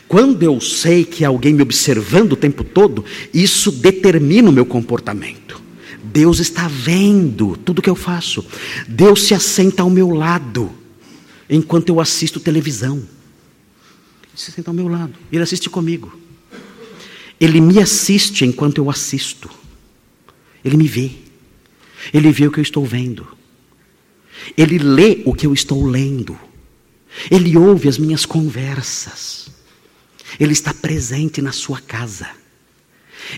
[0.09, 5.61] Quando eu sei que alguém me observando o tempo todo, isso determina o meu comportamento.
[6.03, 8.45] Deus está vendo tudo que eu faço.
[8.89, 10.73] Deus se assenta ao meu lado
[11.49, 12.97] enquanto eu assisto televisão.
[12.97, 13.07] Ele
[14.35, 16.22] se senta ao meu lado, ele assiste comigo.
[17.43, 19.51] Ele me assiste enquanto eu assisto.
[20.65, 21.11] Ele me vê.
[22.15, 23.27] Ele vê o que eu estou vendo.
[24.57, 26.39] Ele lê o que eu estou lendo.
[27.29, 29.49] Ele ouve as minhas conversas.
[30.39, 32.31] Ele está presente na sua casa.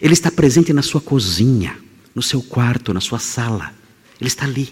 [0.03, 1.75] Ele está presente na sua cozinha,
[2.15, 3.75] no seu quarto, na sua sala.
[4.21, 4.71] Ele está ali.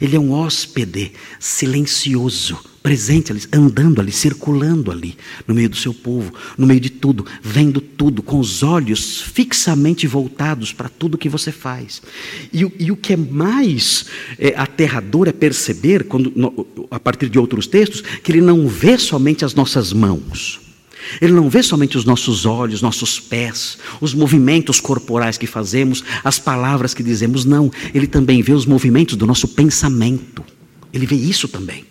[0.00, 5.14] Ele é um hóspede silencioso, presente ali, andando ali, circulando ali,
[5.46, 10.06] no meio do seu povo, no meio de tudo, vendo tudo, com os olhos fixamente
[10.06, 12.00] voltados para tudo que você faz.
[12.50, 14.06] E, e o que é mais
[14.38, 18.96] é, aterrador é perceber, quando, no, a partir de outros textos, que ele não vê
[18.96, 20.58] somente as nossas mãos.
[21.20, 26.38] Ele não vê somente os nossos olhos, nossos pés, os movimentos corporais que fazemos, as
[26.38, 27.70] palavras que dizemos, não.
[27.92, 30.42] Ele também vê os movimentos do nosso pensamento.
[30.90, 31.84] Ele vê isso também.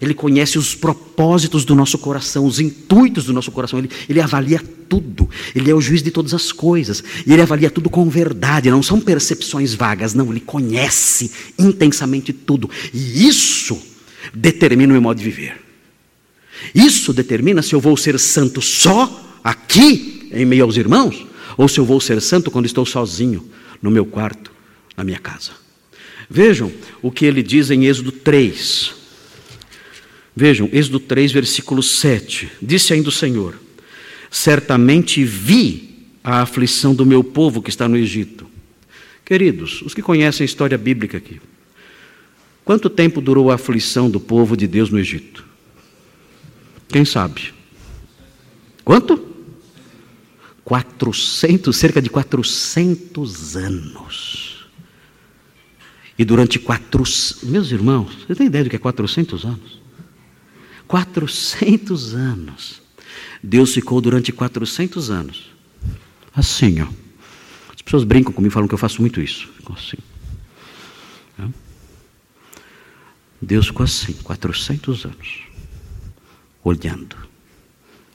[0.00, 3.78] Ele conhece os propósitos do nosso coração, os intuitos do nosso coração.
[3.78, 4.58] Ele, ele avalia
[4.88, 5.28] tudo.
[5.54, 7.04] Ele é o juiz de todas as coisas.
[7.26, 8.70] E ele avalia tudo com verdade.
[8.70, 10.30] Não são percepções vagas, não.
[10.30, 12.70] Ele conhece intensamente tudo.
[12.94, 13.78] E isso
[14.34, 15.60] determina o meu modo de viver.
[16.74, 21.26] Isso determina se eu vou ser santo só aqui, em meio aos irmãos,
[21.58, 23.46] ou se eu vou ser santo quando estou sozinho,
[23.82, 24.50] no meu quarto,
[24.96, 25.50] na minha casa.
[26.28, 28.99] Vejam o que ele diz em Êxodo 3.
[30.34, 32.50] Vejam, Êxodo 3, versículo 7.
[32.62, 33.58] Disse ainda o Senhor:
[34.30, 38.46] Certamente vi a aflição do meu povo que está no Egito.
[39.24, 41.40] Queridos, os que conhecem a história bíblica aqui,
[42.64, 45.44] quanto tempo durou a aflição do povo de Deus no Egito?
[46.88, 47.52] Quem sabe?
[48.84, 49.28] Quanto?
[50.64, 54.68] 400, cerca de 400 anos.
[56.16, 57.02] E durante quatro,
[57.44, 59.79] meus irmãos, você tem ideia do que é 400 anos?
[60.90, 62.82] 400 anos.
[63.40, 65.52] Deus ficou durante 400 anos.
[66.34, 66.88] Assim, ó.
[67.72, 69.48] As pessoas brincam comigo, falam que eu faço muito isso.
[69.56, 69.98] Ficou assim.
[73.40, 75.42] Deus ficou assim, 400 anos.
[76.64, 77.16] Olhando,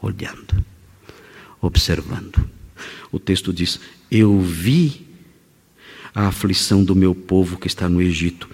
[0.02, 0.66] olhando,
[1.62, 2.46] observando.
[3.10, 3.80] O texto diz:
[4.12, 5.08] Eu vi
[6.14, 8.50] a aflição do meu povo que está no Egito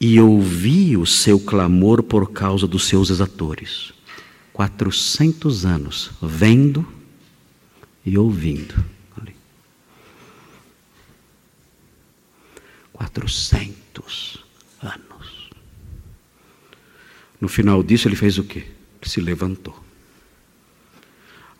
[0.00, 3.92] e ouvi o seu clamor por causa dos seus exatores.
[4.54, 6.86] 400 anos vendo
[8.04, 8.82] e ouvindo.
[9.20, 9.36] Ali.
[12.94, 14.42] 400
[14.82, 15.50] anos.
[17.38, 18.66] No final disso, ele fez o quê?
[19.02, 19.78] Se levantou.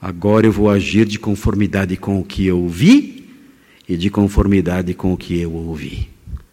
[0.00, 3.28] Agora eu vou agir de conformidade com o que eu vi
[3.86, 6.08] e de conformidade com o que eu ouvi.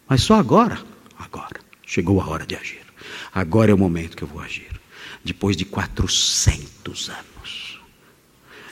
[0.08, 0.80] Mas só agora,
[1.18, 1.67] agora.
[1.88, 2.82] Chegou a hora de agir.
[3.34, 4.68] Agora é o momento que eu vou agir.
[5.24, 7.80] Depois de 400 anos.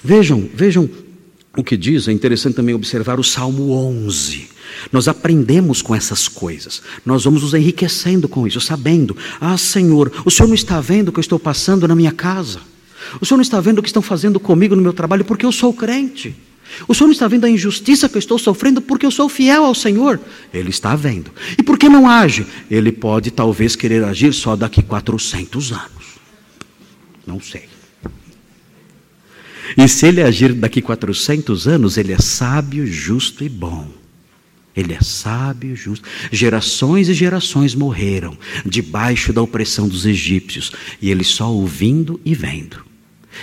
[0.04, 0.89] Vejam, vejam
[1.58, 4.49] o que diz, é interessante também observar o Salmo 11.
[4.91, 10.30] Nós aprendemos com essas coisas, nós vamos nos enriquecendo com isso, sabendo: ah, Senhor, o
[10.30, 12.60] Senhor não está vendo o que eu estou passando na minha casa,
[13.21, 15.51] o Senhor não está vendo o que estão fazendo comigo no meu trabalho, porque eu
[15.51, 16.36] sou crente.
[16.88, 19.65] O Senhor não está vendo a injustiça que eu estou sofrendo porque eu sou fiel
[19.65, 20.19] ao Senhor?
[20.54, 21.32] Ele está vendo.
[21.58, 22.45] E por que não age?
[22.69, 26.06] Ele pode talvez querer agir só daqui 400 anos.
[27.25, 27.63] Não sei.
[29.78, 33.89] E se ele agir daqui 400 anos, ele é sábio, justo e bom.
[34.75, 36.08] Ele é sábio, justo.
[36.32, 42.84] Gerações e gerações morreram debaixo da opressão dos egípcios, e ele só ouvindo e vendo.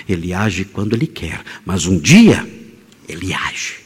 [0.08, 2.46] Ele age quando ele quer, mas um dia
[3.12, 3.82] ele age.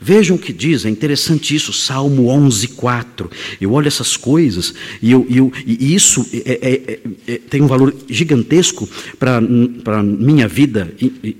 [0.00, 3.30] Vejam o que diz, é interessante isso, Salmo 11, 4.
[3.60, 7.66] Eu olho essas coisas e, eu, eu, e isso é, é, é, é tem um
[7.66, 10.92] valor gigantesco para a minha vida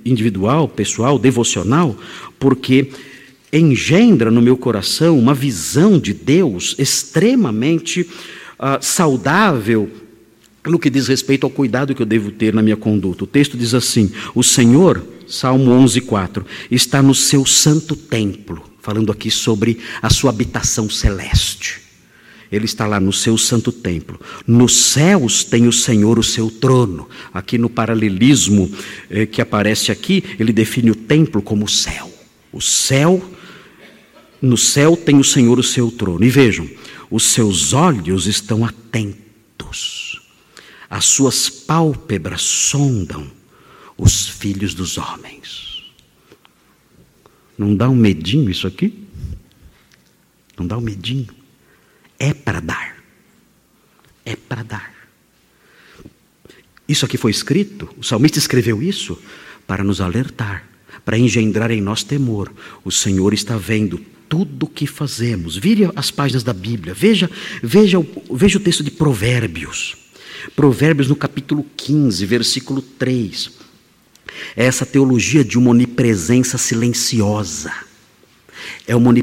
[0.04, 1.96] individual, pessoal, devocional,
[2.38, 2.90] porque
[3.52, 9.90] engendra no meu coração uma visão de Deus extremamente uh, saudável
[10.66, 13.24] no que diz respeito ao cuidado que eu devo ter na minha conduta.
[13.24, 16.46] O texto diz assim: O Senhor Salmo 11, 4.
[16.70, 21.82] Está no seu santo templo, falando aqui sobre a sua habitação celeste.
[22.52, 24.20] Ele está lá no seu santo templo.
[24.46, 27.08] Nos céus tem o Senhor o seu trono.
[27.32, 28.70] Aqui no paralelismo
[29.10, 32.08] eh, que aparece aqui, ele define o templo como céu.
[32.52, 33.20] O céu,
[34.40, 36.24] no céu tem o Senhor o seu trono.
[36.24, 36.70] E vejam,
[37.10, 40.20] os seus olhos estão atentos,
[40.88, 43.26] as suas pálpebras sondam
[43.96, 45.84] os filhos dos homens.
[47.56, 49.06] Não dá um medinho isso aqui?
[50.58, 51.28] Não dá um medinho?
[52.18, 52.96] É para dar.
[54.24, 54.94] É para dar.
[56.86, 59.18] Isso aqui foi escrito, o salmista escreveu isso
[59.66, 60.68] para nos alertar,
[61.04, 62.52] para engendrar em nós temor.
[62.84, 65.56] O Senhor está vendo tudo o que fazemos.
[65.56, 67.30] Vire as páginas da Bíblia, veja,
[67.62, 67.98] veja,
[68.30, 69.96] veja o texto de Provérbios.
[70.54, 73.63] Provérbios no capítulo 15, versículo 3.
[74.56, 77.72] É essa teologia de uma onipresença silenciosa.
[78.86, 79.14] É uma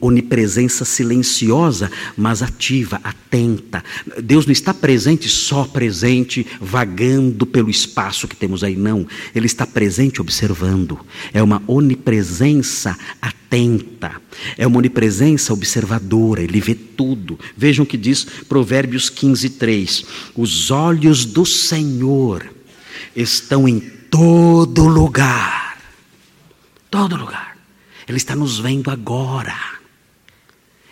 [0.00, 3.82] onipresença silenciosa, mas ativa, atenta.
[4.22, 9.06] Deus não está presente só presente, vagando pelo espaço que temos aí, não.
[9.34, 11.00] Ele está presente observando.
[11.32, 14.20] É uma onipresença atenta.
[14.58, 17.38] É uma onipresença observadora, ele vê tudo.
[17.56, 20.04] Vejam o que diz Provérbios 15, 3.
[20.36, 22.44] Os olhos do Senhor
[23.16, 25.78] estão em todo lugar.
[26.90, 27.56] Todo lugar.
[28.06, 29.54] Ele está nos vendo agora.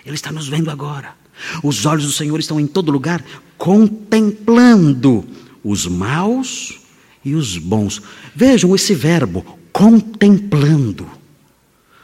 [0.07, 1.17] Ele está nos vendo agora.
[1.63, 3.25] Os olhos do Senhor estão em todo lugar,
[3.57, 5.27] contemplando
[5.63, 6.79] os maus
[7.25, 8.01] e os bons.
[8.35, 11.07] Vejam esse verbo, contemplando.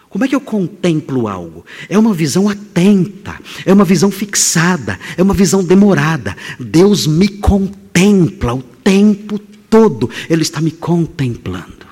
[0.09, 1.65] Como é que eu contemplo algo?
[1.89, 6.37] É uma visão atenta, é uma visão fixada, é uma visão demorada.
[6.61, 9.41] Deus me contempla o tempo
[9.75, 11.85] todo, Ele está me contemplando,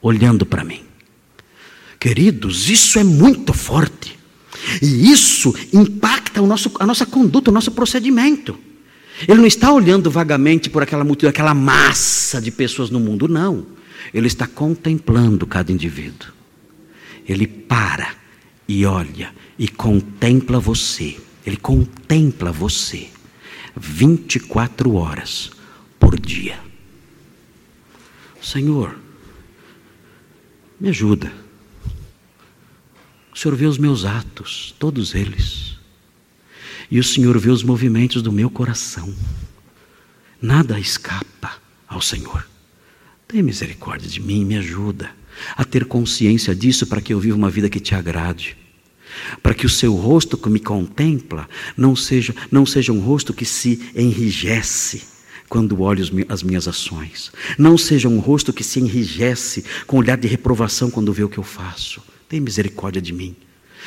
[0.00, 0.80] olhando para mim.
[2.00, 4.18] Queridos, isso é muito forte.
[4.80, 8.58] E isso impacta o nosso, a nossa conduta, o nosso procedimento.
[9.28, 13.66] Ele não está olhando vagamente por aquela multidão, aquela massa de pessoas no mundo, não.
[14.14, 16.32] Ele está contemplando cada indivíduo.
[17.28, 18.14] Ele para
[18.66, 21.18] e olha e contempla você.
[21.44, 23.08] Ele contempla você
[23.76, 25.50] 24 horas
[26.00, 26.67] por dia.
[28.40, 28.96] Senhor,
[30.80, 31.32] me ajuda.
[33.32, 35.76] O Senhor vê os meus atos, todos eles.
[36.90, 39.14] E o Senhor vê os movimentos do meu coração.
[40.40, 42.48] Nada escapa ao Senhor.
[43.26, 45.10] Tenha misericórdia de mim, me ajuda
[45.56, 48.56] a ter consciência disso para que eu viva uma vida que te agrade.
[49.42, 53.44] Para que o seu rosto que me contempla não seja, não seja um rosto que
[53.44, 55.17] se enrijece
[55.48, 57.32] quando olho as minhas ações.
[57.58, 61.38] Não seja um rosto que se enrijece com olhar de reprovação quando vê o que
[61.38, 62.02] eu faço.
[62.28, 63.34] Tem misericórdia de mim.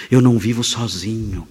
[0.09, 1.47] Eu não vivo sozinho.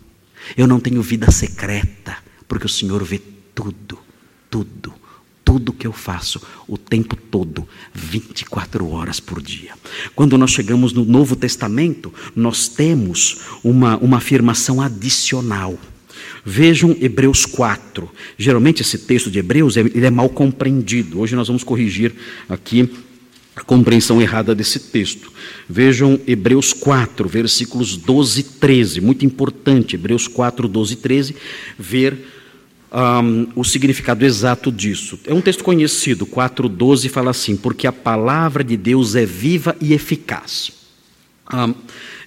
[0.57, 2.17] Eu não tenho vida secreta,
[2.49, 3.21] porque o Senhor vê
[3.55, 3.99] tudo,
[4.51, 4.93] tudo,
[5.45, 9.75] tudo que eu faço, o tempo todo, 24 horas por dia.
[10.15, 15.79] Quando nós chegamos no Novo Testamento, nós temos uma, uma afirmação adicional.
[16.45, 18.11] Vejam Hebreus 4.
[18.39, 21.21] Geralmente esse texto de Hebreus ele é mal compreendido.
[21.21, 22.13] Hoje nós vamos corrigir
[22.49, 22.91] aqui
[23.55, 25.31] a compreensão errada desse texto.
[25.69, 31.37] Vejam Hebreus 4, versículos 12 e 13, muito importante, Hebreus 4, 12 e 13,
[31.79, 32.19] ver
[32.93, 35.19] um, o significado exato disso.
[35.27, 39.77] É um texto conhecido, 4, 12 fala assim: Porque a palavra de Deus é viva
[39.81, 40.80] e eficaz.
[41.53, 41.75] Um,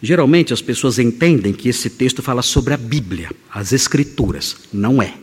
[0.02, 4.56] geralmente as pessoas entendem que esse texto fala sobre a Bíblia, as Escrituras.
[4.72, 5.14] Não é.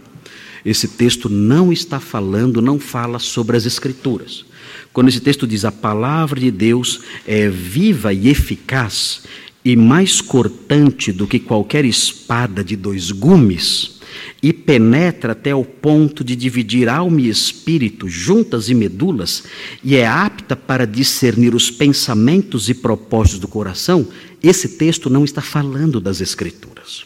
[0.65, 4.45] Esse texto não está falando, não fala sobre as Escrituras.
[4.93, 9.23] Quando esse texto diz a palavra de Deus é viva e eficaz
[9.65, 14.00] e mais cortante do que qualquer espada de dois gumes,
[14.43, 19.45] e penetra até o ponto de dividir alma e espírito, juntas e medulas,
[19.83, 24.07] e é apta para discernir os pensamentos e propósitos do coração,
[24.43, 27.05] esse texto não está falando das Escrituras.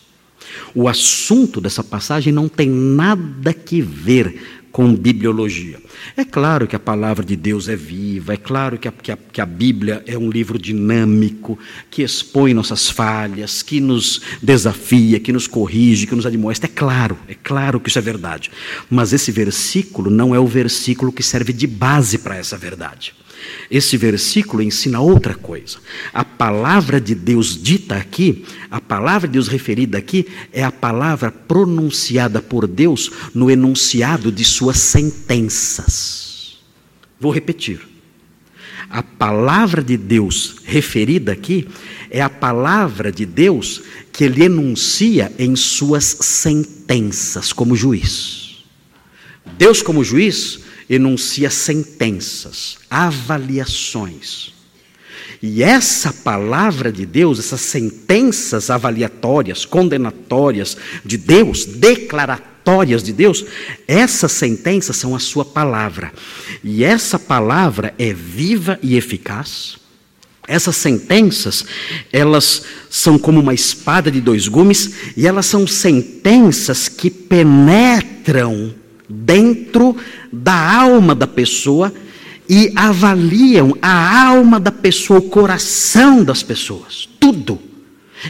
[0.75, 5.79] O assunto dessa passagem não tem nada que ver com bibliologia.
[6.17, 9.17] É claro que a palavra de Deus é viva, é claro que a, que, a,
[9.17, 11.57] que a, Bíblia é um livro dinâmico,
[11.89, 16.67] que expõe nossas falhas, que nos desafia, que nos corrige, que nos admoesta.
[16.67, 18.51] É claro, é claro que isso é verdade.
[18.91, 23.15] Mas esse versículo não é o versículo que serve de base para essa verdade.
[23.71, 25.79] Esse versículo ensina outra coisa.
[26.13, 31.31] A palavra de Deus dita aqui, a palavra de Deus referida aqui, é a palavra
[31.31, 36.59] pronunciada por Deus no enunciado de suas sentenças.
[37.19, 37.81] Vou repetir.
[38.91, 41.67] A palavra de Deus referida aqui
[42.11, 43.83] é a palavra de Deus
[44.13, 48.65] que ele enuncia em suas sentenças como juiz.
[49.59, 54.53] Deus, como juiz, enuncia sentenças, avaliações.
[55.43, 63.45] E essa palavra de Deus, essas sentenças avaliatórias, condenatórias de Deus, declaratórias de Deus,
[63.87, 66.13] essas sentenças são a sua palavra.
[66.63, 69.77] E essa palavra é viva e eficaz.
[70.47, 71.65] Essas sentenças,
[72.13, 78.75] elas são como uma espada de dois gumes, e elas são sentenças que penetram
[79.09, 79.97] dentro
[80.33, 81.93] da alma da pessoa
[82.49, 87.59] e avaliam a alma da pessoa, o coração das pessoas, tudo.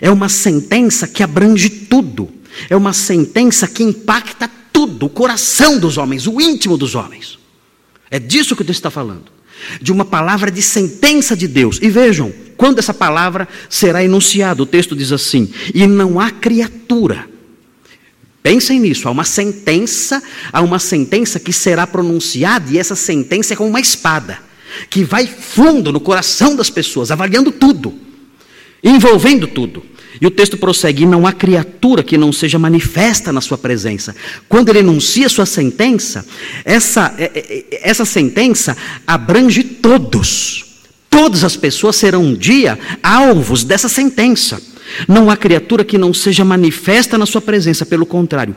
[0.01, 2.29] É uma sentença que abrange tudo.
[2.69, 7.39] É uma sentença que impacta tudo, o coração dos homens, o íntimo dos homens.
[8.11, 9.33] É disso que Deus está falando.
[9.81, 11.79] De uma palavra de sentença de Deus.
[11.81, 17.29] E vejam, quando essa palavra será enunciada, o texto diz assim: E não há criatura
[18.45, 20.23] Pensem nisso, há uma sentença,
[20.53, 24.39] há uma sentença que será pronunciada e essa sentença é como uma espada
[24.91, 27.95] que vai fundo no coração das pessoas, avaliando tudo,
[28.83, 29.83] envolvendo tudo.
[30.21, 34.15] E o texto prossegue: não há criatura que não seja manifesta na sua presença.
[34.47, 36.27] Quando ele enuncia sua sentença,
[36.67, 38.77] essa, é, é, é, essa sentença
[39.07, 40.67] abrange todos.
[41.09, 44.74] Todas as pessoas serão um dia alvos dessa sentença.
[45.09, 48.57] Não há criatura que não seja manifesta na sua presença, pelo contrário,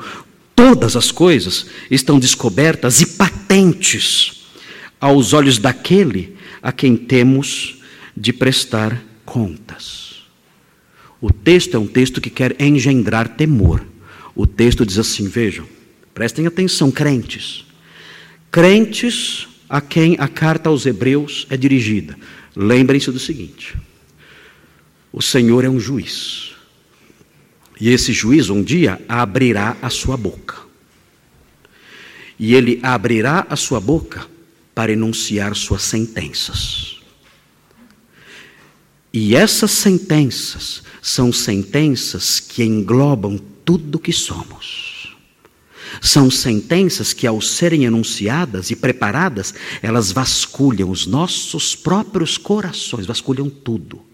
[0.56, 4.48] todas as coisas estão descobertas e patentes
[5.00, 7.78] aos olhos daquele a quem temos
[8.16, 10.24] de prestar contas.
[11.22, 13.86] O texto é um texto que quer engendrar temor.
[14.36, 15.66] O texto diz assim: vejam,
[16.14, 17.66] prestem atenção, crentes.
[18.52, 22.18] Crentes a quem a carta aos Hebreus é dirigida.
[22.56, 23.76] Lembrem-se do seguinte:
[25.18, 26.52] o Senhor é um juiz.
[27.82, 30.58] E esse juiz um dia abrirá a sua boca.
[32.38, 34.28] E ele abrirá a sua boca
[34.76, 37.00] para enunciar suas sentenças.
[39.12, 45.18] E essas sentenças são sentenças que englobam tudo que somos.
[46.00, 49.52] São sentenças que, ao serem enunciadas e preparadas,
[49.82, 54.07] elas vasculham os nossos próprios corações, vasculham tudo.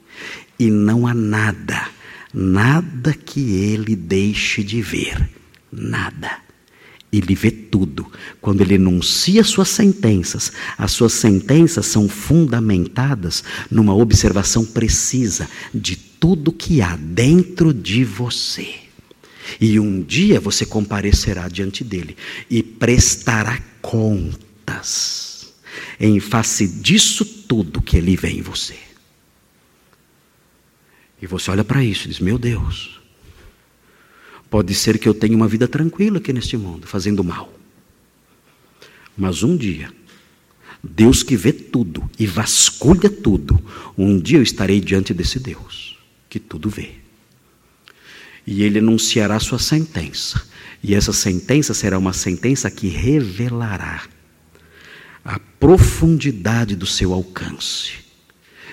[0.59, 1.89] E não há nada,
[2.33, 5.29] nada que ele deixe de ver.
[5.71, 6.43] Nada.
[7.11, 8.11] Ele vê tudo.
[8.41, 16.51] Quando ele enuncia suas sentenças, as suas sentenças são fundamentadas numa observação precisa de tudo
[16.51, 18.67] que há dentro de você.
[19.59, 22.15] E um dia você comparecerá diante dele
[22.49, 25.53] e prestará contas
[25.99, 28.75] em face disso tudo que ele vê em você.
[31.23, 33.01] E você olha para isso e diz: Meu Deus,
[34.53, 37.51] Pode ser que eu tenha uma vida tranquila aqui neste mundo, fazendo mal.
[39.17, 39.91] Mas um dia,
[40.83, 43.59] Deus que vê tudo e vasculha tudo,
[43.97, 45.97] um dia eu estarei diante desse Deus
[46.29, 46.91] que tudo vê.
[48.45, 50.47] E ele anunciará sua sentença.
[50.83, 54.03] E essa sentença será uma sentença que revelará
[55.25, 57.93] a profundidade do seu alcance,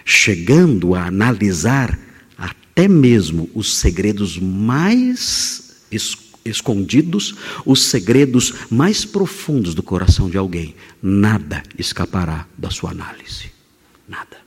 [0.05, 2.10] chegando a analisar
[2.71, 5.71] até mesmo os segredos mais
[6.45, 7.35] escondidos
[7.67, 13.53] os segredos mais profundos do coração de alguém, nada escapará da sua análise.
[14.09, 14.39] Nada.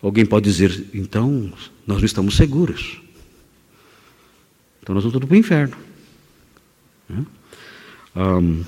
[0.00, 1.52] Alguém pode dizer, então,
[1.86, 3.00] nós não estamos seguros.
[4.82, 5.76] Então nós vamos tudo para o inferno.
[8.16, 8.62] Um,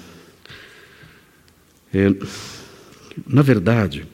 [1.92, 2.08] é,
[3.26, 4.06] na verdade,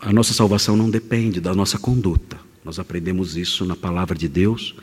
[0.00, 2.38] a nossa salvação não depende da nossa conduta.
[2.64, 4.74] Nós aprendemos isso na palavra de Deus.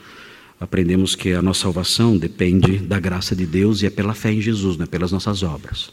[0.58, 4.40] Aprendemos que a nossa salvação depende da graça de Deus e é pela fé em
[4.40, 5.92] Jesus, não é pelas nossas obras.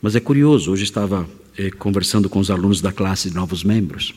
[0.00, 4.14] Mas é curioso, hoje estava eh, conversando com os alunos da classe de novos membros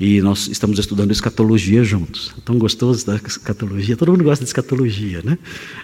[0.00, 2.32] e nós estamos estudando escatologia juntos.
[2.38, 5.38] É tão gostoso da escatologia, todo mundo gosta de escatologia, né?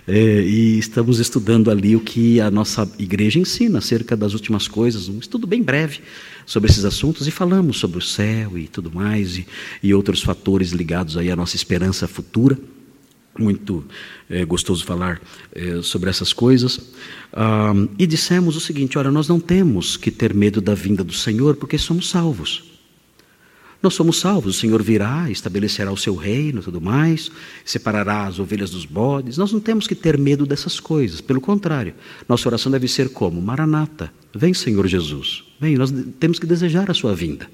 [0.08, 5.06] É, e estamos estudando ali o que a nossa igreja ensina acerca das últimas coisas,
[5.10, 6.00] um estudo bem breve
[6.46, 9.46] sobre esses assuntos e falamos sobre o céu e tudo mais e,
[9.82, 12.58] e outros fatores ligados aí à nossa esperança futura.
[13.38, 13.84] Muito
[14.30, 15.20] é, gostoso falar
[15.54, 16.80] é, sobre essas coisas.
[17.30, 21.12] Ah, e dissemos o seguinte: olha, nós não temos que ter medo da vinda do
[21.12, 22.75] Senhor porque somos salvos.
[23.86, 27.30] Nós somos salvos, o Senhor virá, estabelecerá o seu reino, tudo mais,
[27.64, 29.38] separará as ovelhas dos bodes.
[29.38, 31.94] Nós não temos que ter medo dessas coisas, pelo contrário,
[32.28, 36.94] nossa oração deve ser como: Maranata, vem Senhor Jesus, vem, nós temos que desejar a
[36.94, 37.48] sua vinda.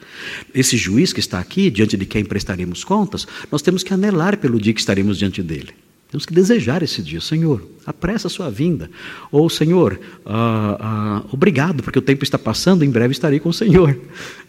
[0.55, 4.59] Esse juiz que está aqui, diante de quem prestaremos contas, nós temos que anelar pelo
[4.59, 5.75] dia que estaremos diante dele.
[6.13, 8.91] Temos que desejar esse dia, Senhor, apressa a sua vinda.
[9.31, 13.53] Ou, Senhor, ah, ah, obrigado, porque o tempo está passando, em breve estarei com o
[13.53, 13.99] Senhor.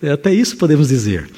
[0.02, 1.30] É, até isso podemos dizer.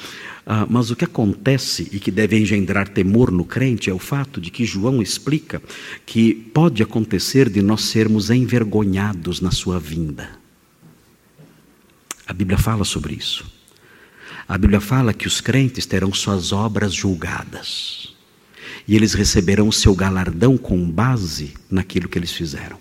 [0.48, 4.40] Ah, mas o que acontece e que deve engendrar temor no crente é o fato
[4.40, 5.60] de que João explica
[6.06, 10.38] que pode acontecer de nós sermos envergonhados na sua vinda.
[12.24, 13.44] A Bíblia fala sobre isso.
[14.46, 18.14] A Bíblia fala que os crentes terão suas obras julgadas
[18.86, 22.78] e eles receberão o seu galardão com base naquilo que eles fizeram.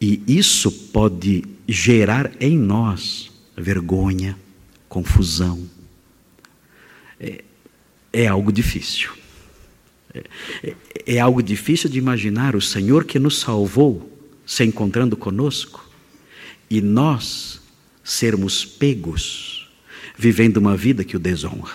[0.00, 4.36] E isso pode gerar em nós vergonha,
[4.94, 5.68] confusão.
[7.18, 7.42] É,
[8.12, 9.10] é algo difícil.
[10.14, 10.24] É,
[10.62, 10.76] é,
[11.16, 14.08] é algo difícil de imaginar o Senhor que nos salvou
[14.46, 15.84] se encontrando conosco
[16.70, 17.60] e nós
[18.04, 19.68] sermos pegos
[20.16, 21.74] vivendo uma vida que o desonra.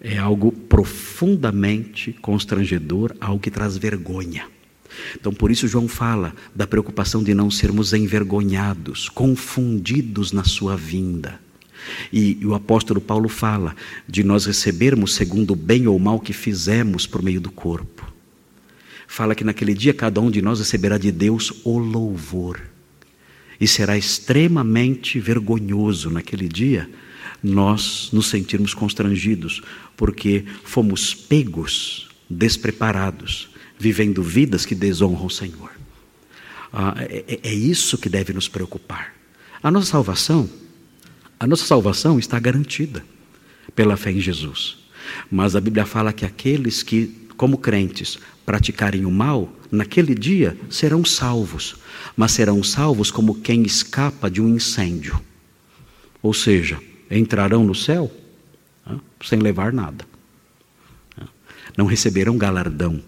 [0.00, 4.48] É algo profundamente constrangedor, algo que traz vergonha.
[5.18, 11.40] Então, por isso, João fala da preocupação de não sermos envergonhados, confundidos na sua vinda.
[12.12, 13.74] E, e, o apóstolo Paulo fala
[14.08, 18.10] de nós recebermos segundo o bem ou mal que fizemos por meio do corpo.
[19.06, 22.60] Fala que naquele dia cada um de nós receberá de Deus o louvor.
[23.60, 26.88] E será extremamente vergonhoso naquele dia
[27.42, 29.62] nós nos sentirmos constrangidos,
[29.96, 35.70] porque fomos pegos, despreparados vivendo vidas que desonram o Senhor.
[36.72, 39.14] Ah, é, é, é isso que deve nos preocupar.
[39.62, 40.48] A nossa salvação,
[41.38, 43.04] a nossa salvação está garantida
[43.74, 44.78] pela fé em Jesus.
[45.30, 51.04] Mas a Bíblia fala que aqueles que, como crentes, praticarem o mal, naquele dia serão
[51.04, 51.76] salvos,
[52.16, 55.20] mas serão salvos como quem escapa de um incêndio.
[56.22, 56.78] Ou seja,
[57.10, 58.10] entrarão no céu
[59.22, 60.06] sem levar nada.
[61.76, 63.02] Não receberão galardão,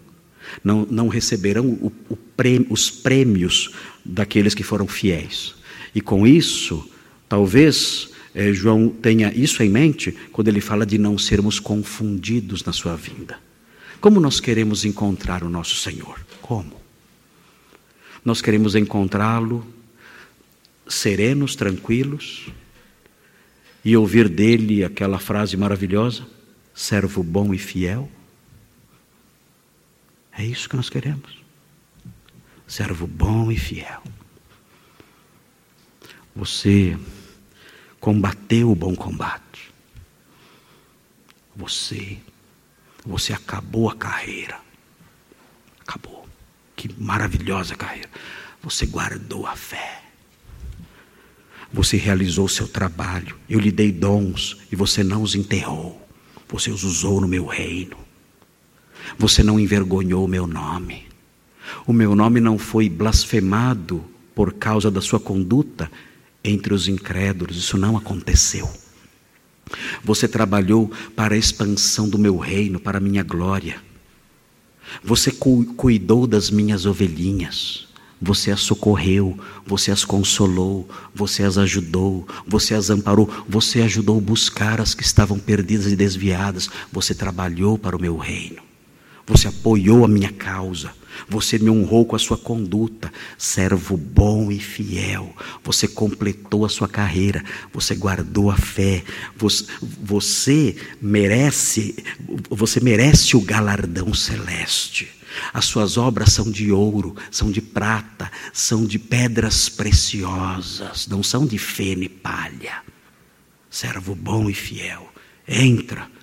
[0.63, 3.71] não, não receberão o, o prêmio, os prêmios
[4.03, 5.55] daqueles que foram fiéis.
[5.93, 6.89] E com isso,
[7.27, 12.73] talvez eh, João tenha isso em mente quando ele fala de não sermos confundidos na
[12.73, 13.37] sua vinda.
[14.01, 16.19] Como nós queremos encontrar o nosso Senhor?
[16.41, 16.79] Como?
[18.23, 19.65] Nós queremos encontrá-lo
[20.87, 22.47] serenos, tranquilos,
[23.83, 26.25] e ouvir dele aquela frase maravilhosa:
[26.73, 28.09] servo bom e fiel.
[30.37, 31.37] É isso que nós queremos.
[32.67, 34.03] Servo bom e fiel.
[36.35, 36.97] Você
[37.99, 39.73] combateu o bom combate.
[41.55, 42.17] Você,
[43.05, 44.59] você acabou a carreira.
[45.79, 46.27] Acabou.
[46.75, 48.09] Que maravilhosa carreira.
[48.61, 50.03] Você guardou a fé.
[51.71, 53.39] Você realizou o seu trabalho.
[53.49, 56.05] Eu lhe dei dons e você não os enterrou.
[56.49, 58.04] Você os usou no meu reino.
[59.17, 61.05] Você não envergonhou o meu nome.
[61.85, 64.03] O meu nome não foi blasfemado
[64.33, 65.91] por causa da sua conduta
[66.43, 67.57] entre os incrédulos.
[67.57, 68.69] Isso não aconteceu.
[70.03, 73.81] Você trabalhou para a expansão do meu reino, para a minha glória.
[75.03, 77.87] Você cu cuidou das minhas ovelhinhas.
[78.21, 84.21] Você as socorreu, você as consolou, você as ajudou, você as amparou, você ajudou a
[84.21, 86.69] buscar as que estavam perdidas e desviadas.
[86.91, 88.64] Você trabalhou para o meu reino.
[89.27, 90.93] Você apoiou a minha causa.
[91.27, 95.33] Você me honrou com a sua conduta, servo bom e fiel.
[95.63, 99.03] Você completou a sua carreira, você guardou a fé.
[99.35, 101.95] Você, você merece,
[102.49, 105.09] você merece o galardão celeste.
[105.53, 111.45] As suas obras são de ouro, são de prata, são de pedras preciosas, não são
[111.45, 112.83] de feno e palha.
[113.69, 115.11] Servo bom e fiel,
[115.47, 116.14] entra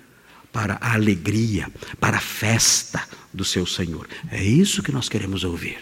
[0.53, 1.67] para a alegria,
[1.99, 4.07] para a festa do seu Senhor.
[4.31, 5.79] É isso que nós queremos ouvir.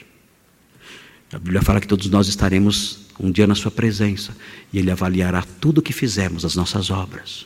[1.31, 4.35] A Bíblia fala que todos nós estaremos um dia na Sua presença
[4.73, 7.45] e Ele avaliará tudo o que fizemos, as nossas obras.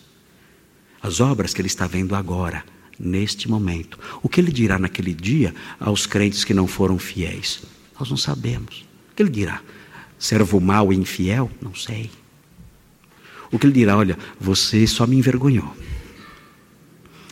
[1.02, 2.64] As obras que Ele está vendo agora
[3.00, 4.00] neste momento.
[4.22, 7.62] O que ele dirá naquele dia aos crentes que não foram fiéis?
[8.00, 8.86] Nós não sabemos.
[9.12, 9.62] O que ele dirá?
[10.18, 11.50] Servo mau e infiel?
[11.62, 12.10] Não sei.
[13.52, 13.98] O que ele dirá?
[13.98, 15.76] Olha, você só me envergonhou.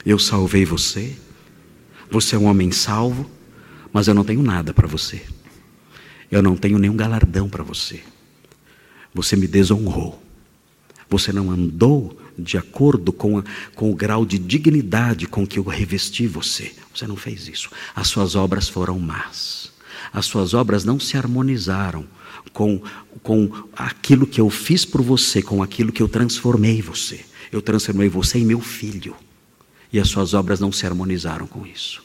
[0.05, 1.15] Eu salvei você.
[2.09, 3.29] Você é um homem salvo,
[3.91, 5.21] mas eu não tenho nada para você.
[6.29, 8.01] Eu não tenho nenhum galardão para você.
[9.13, 10.21] Você me desonrou.
[11.09, 13.43] Você não andou de acordo com, a,
[13.75, 16.73] com o grau de dignidade com que eu revesti você.
[16.93, 17.69] Você não fez isso.
[17.95, 19.71] As suas obras foram más.
[20.11, 22.05] As suas obras não se harmonizaram
[22.51, 22.81] com,
[23.21, 27.21] com aquilo que eu fiz por você, com aquilo que eu transformei você.
[27.51, 29.15] Eu transformei você em meu filho.
[29.93, 32.03] E as suas obras não se harmonizaram com isso.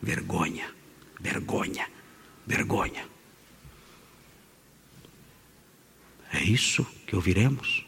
[0.00, 0.66] Vergonha,
[1.20, 1.86] vergonha,
[2.46, 3.04] vergonha.
[6.32, 7.84] É isso que ouviremos?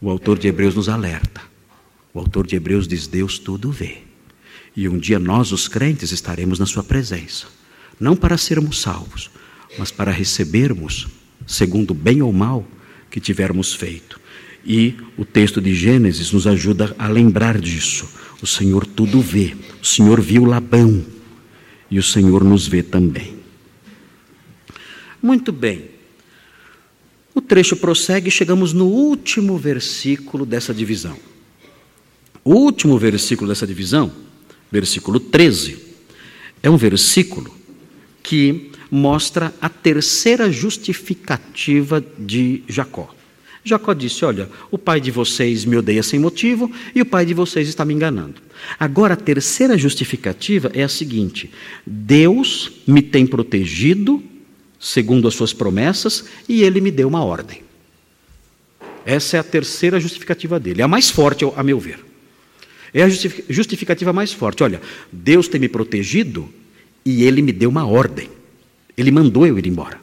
[0.00, 1.40] O autor de Hebreus nos alerta.
[2.12, 4.02] O autor de Hebreus diz: Deus tudo vê.
[4.76, 7.46] E um dia nós, os crentes, estaremos na Sua presença.
[8.00, 9.30] Não para sermos salvos,
[9.78, 11.08] mas para recebermos,
[11.46, 12.66] segundo bem ou mal
[13.10, 14.17] que tivermos feito.
[14.68, 18.06] E o texto de Gênesis nos ajuda a lembrar disso.
[18.42, 19.56] O Senhor tudo vê.
[19.82, 21.02] O Senhor viu Labão.
[21.90, 23.38] E o Senhor nos vê também.
[25.22, 25.86] Muito bem.
[27.34, 31.16] O trecho prossegue e chegamos no último versículo dessa divisão.
[32.44, 34.12] O último versículo dessa divisão,
[34.70, 35.78] versículo 13,
[36.62, 37.54] é um versículo
[38.22, 43.14] que mostra a terceira justificativa de Jacó.
[43.68, 47.34] Jacó disse: Olha, o pai de vocês me odeia sem motivo e o pai de
[47.34, 48.42] vocês está me enganando.
[48.78, 51.50] Agora, a terceira justificativa é a seguinte:
[51.86, 54.22] Deus me tem protegido
[54.78, 57.62] segundo as suas promessas, e ele me deu uma ordem.
[59.04, 62.04] Essa é a terceira justificativa dele, é a mais forte, a meu ver.
[62.92, 64.62] É a justificativa mais forte.
[64.62, 64.80] Olha,
[65.12, 66.48] Deus tem me protegido
[67.04, 68.30] e ele me deu uma ordem.
[68.96, 70.00] Ele mandou eu ir embora.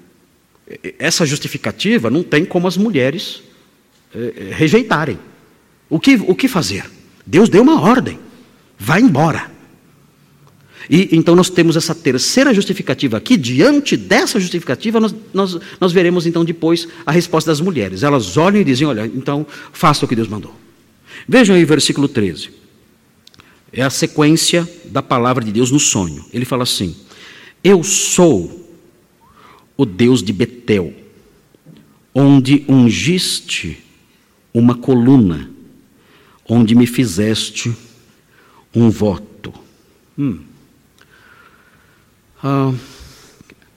[0.99, 3.41] Essa justificativa não tem como as mulheres
[4.51, 5.19] rejeitarem.
[5.89, 6.89] O que, o que fazer?
[7.25, 8.19] Deus deu uma ordem.
[8.77, 9.51] Vai embora.
[10.89, 16.25] E então nós temos essa terceira justificativa aqui, diante dessa justificativa, nós, nós, nós veremos
[16.25, 18.03] então depois a resposta das mulheres.
[18.03, 20.53] Elas olham e dizem: Olha, então faça o que Deus mandou.
[21.27, 22.51] Vejam aí o versículo 13.
[23.73, 26.23] É a sequência da palavra de Deus no sonho.
[26.31, 26.95] Ele fala assim:
[27.63, 28.63] Eu sou
[29.75, 30.93] o Deus de Betel,
[32.13, 33.84] onde ungiste
[34.55, 35.49] uma coluna,
[36.47, 37.75] onde me fizeste
[38.73, 39.53] um voto.
[40.17, 40.39] Hum.
[42.41, 42.73] Ah,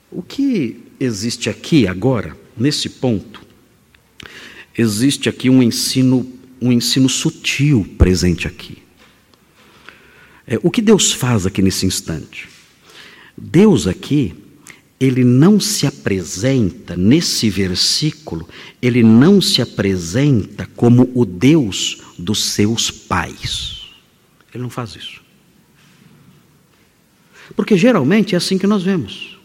[0.09, 3.43] o que existe aqui agora, nesse ponto,
[4.77, 8.79] existe aqui um ensino, um ensino sutil presente aqui.
[10.47, 12.49] É, o que Deus faz aqui nesse instante?
[13.37, 14.33] Deus aqui,
[15.01, 18.49] ele não se apresenta, nesse versículo,
[18.83, 23.89] ele não se apresenta como o Deus dos seus pais.
[24.53, 25.21] Ele não faz isso.
[27.55, 29.39] Porque geralmente é assim que nós vemos.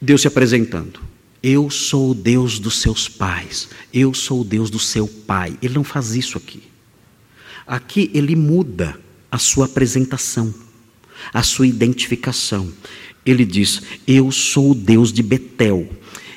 [0.00, 1.00] Deus se apresentando.
[1.42, 3.68] Eu sou o Deus dos seus pais.
[3.92, 5.56] Eu sou o Deus do seu pai.
[5.62, 6.62] Ele não faz isso aqui.
[7.66, 8.98] Aqui ele muda
[9.30, 10.52] a sua apresentação,
[11.32, 12.70] a sua identificação.
[13.24, 15.88] Ele diz: Eu sou o Deus de Betel.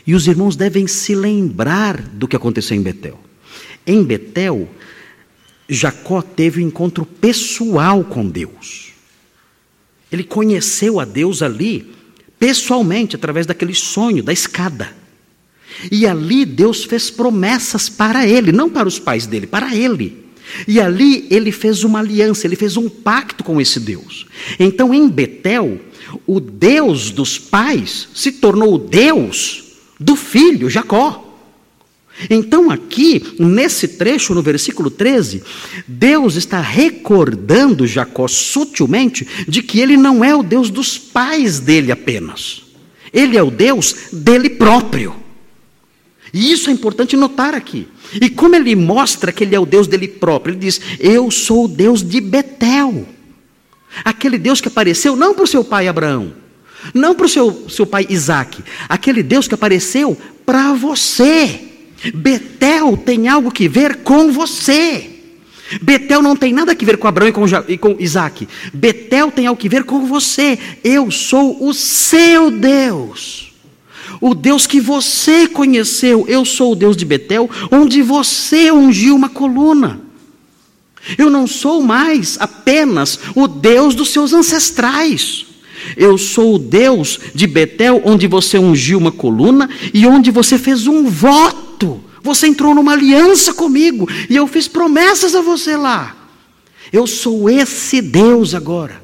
[0.06, 3.20] E os irmãos devem se lembrar do que aconteceu em Betel.
[3.88, 4.70] Em Betel,
[5.68, 8.92] Jacó teve um encontro pessoal com Deus.
[10.12, 11.92] Ele conheceu a Deus ali,
[12.38, 14.94] pessoalmente, através daquele sonho da escada.
[15.92, 20.23] E ali Deus fez promessas para ele, não para os pais dele, para ele.
[20.68, 24.26] E ali ele fez uma aliança, ele fez um pacto com esse Deus.
[24.60, 25.80] Então em Betel,
[26.28, 29.64] o Deus dos pais se tornou o Deus
[30.00, 31.24] do filho Jacó.
[32.30, 35.42] Então, aqui, nesse trecho, no versículo 13,
[35.88, 41.92] Deus está recordando Jacó sutilmente de que ele não é o Deus dos pais dele
[41.92, 42.62] apenas,
[43.12, 45.23] ele é o Deus dele próprio.
[46.34, 47.88] E isso é importante notar aqui.
[48.20, 51.66] E como ele mostra que ele é o Deus dele próprio, ele diz: Eu sou
[51.66, 53.06] o Deus de Betel.
[54.04, 56.34] Aquele Deus que apareceu não para o seu pai Abraão,
[56.96, 61.70] não para o seu, seu pai Isaac, aquele Deus que apareceu para você.
[62.14, 65.12] Betel tem algo que ver com você.
[65.82, 68.48] Betel não tem nada a ver com Abraão e com, e com Isaac.
[68.74, 70.58] Betel tem algo a ver com você.
[70.84, 73.53] Eu sou o seu Deus.
[74.22, 76.26] O Deus que você conheceu.
[76.28, 80.02] Eu sou o Deus de Betel, onde você ungiu uma coluna.
[81.18, 85.46] Eu não sou mais apenas o Deus dos seus ancestrais.
[85.98, 90.88] Eu sou o Deus de Betel, onde você ungiu uma coluna e onde você fez
[90.88, 92.02] um voto.
[92.22, 96.16] Você entrou numa aliança comigo e eu fiz promessas a você lá.
[96.92, 99.03] Eu sou esse Deus agora.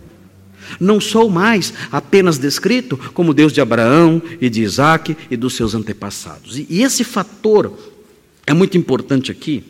[0.80, 5.74] Não sou mais apenas descrito como Deus de Abraão e de Isaac e dos seus
[5.74, 6.58] antepassados.
[6.58, 7.78] E esse fator
[8.46, 9.64] é muito importante aqui,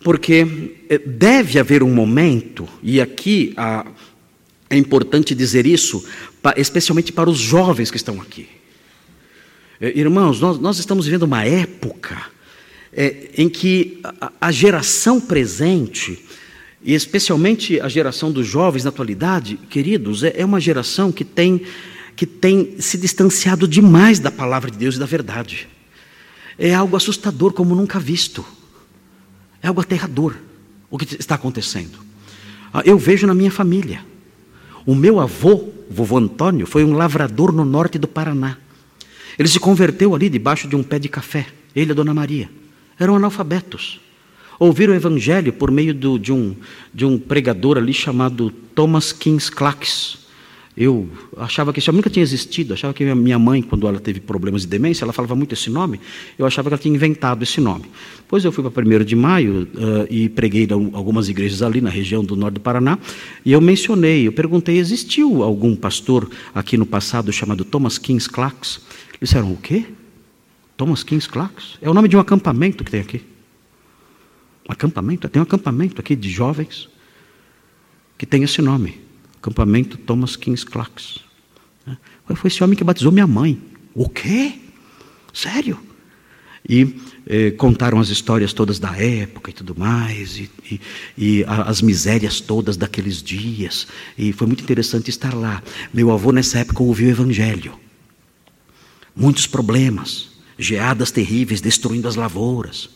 [0.00, 3.54] porque eh, deve haver um momento, e aqui
[4.68, 6.04] é importante dizer isso,
[6.56, 8.48] especialmente para os jovens que estão aqui.
[9.80, 12.26] É, irmãos, nós, estamos vivendo uma época
[12.92, 14.00] é, em que
[14.40, 16.24] a geração presente,
[16.84, 21.62] e especialmente a geração dos jovens na atualidade, queridos, é, é uma geração que tem,
[22.14, 25.66] que tem se distanciado demais da palavra de Deus e da verdade.
[26.58, 28.44] É algo assustador como nunca visto.
[29.62, 30.36] É algo aterrador
[30.90, 31.98] o que está acontecendo.
[32.72, 34.04] Ah, eu vejo na minha família.
[34.84, 38.58] O meu avô, vovô Antônio, foi um lavrador no norte do Paraná.
[39.38, 42.50] Ele se converteu ali debaixo de um pé de café, ele e a dona Maria.
[42.98, 44.00] Eram analfabetos.
[44.58, 46.54] Ouviram o evangelho por meio do, de, um,
[46.92, 50.24] de um pregador ali chamado Thomas Kings Clacks.
[50.76, 54.18] Eu achava que esse homem nunca tinha existido, achava que minha mãe, quando ela teve
[54.18, 56.00] problemas de demência, ela falava muito esse nome,
[56.36, 57.84] eu achava que ela tinha inventado esse nome.
[58.16, 62.24] Depois eu fui para 1 de maio uh, e preguei algumas igrejas ali na região
[62.24, 62.98] do norte do Paraná,
[63.44, 68.80] e eu mencionei, eu perguntei, existiu algum pastor aqui no passado chamado Thomas Kings Clarks?
[69.10, 69.84] Eles disseram, o quê?
[70.76, 71.78] Thomas Kings Clarks?
[71.80, 73.33] É o nome de um acampamento que tem aqui.
[74.68, 75.28] Acampamento?
[75.28, 76.88] Tem um acampamento aqui de jovens
[78.16, 79.04] que tem esse nome
[79.44, 81.18] acampamento Thomas Kings Clarks.
[81.86, 81.98] Né?
[82.34, 83.60] Foi esse homem que batizou minha mãe.
[83.94, 84.54] O quê?
[85.34, 85.78] Sério?
[86.66, 86.96] E
[87.26, 90.80] eh, contaram as histórias todas da época e tudo mais, e, e,
[91.18, 93.86] e a, as misérias todas daqueles dias.
[94.16, 95.62] E foi muito interessante estar lá.
[95.92, 97.78] Meu avô, nessa época, ouviu o Evangelho.
[99.14, 102.88] Muitos problemas, geadas terríveis destruindo as lavouras.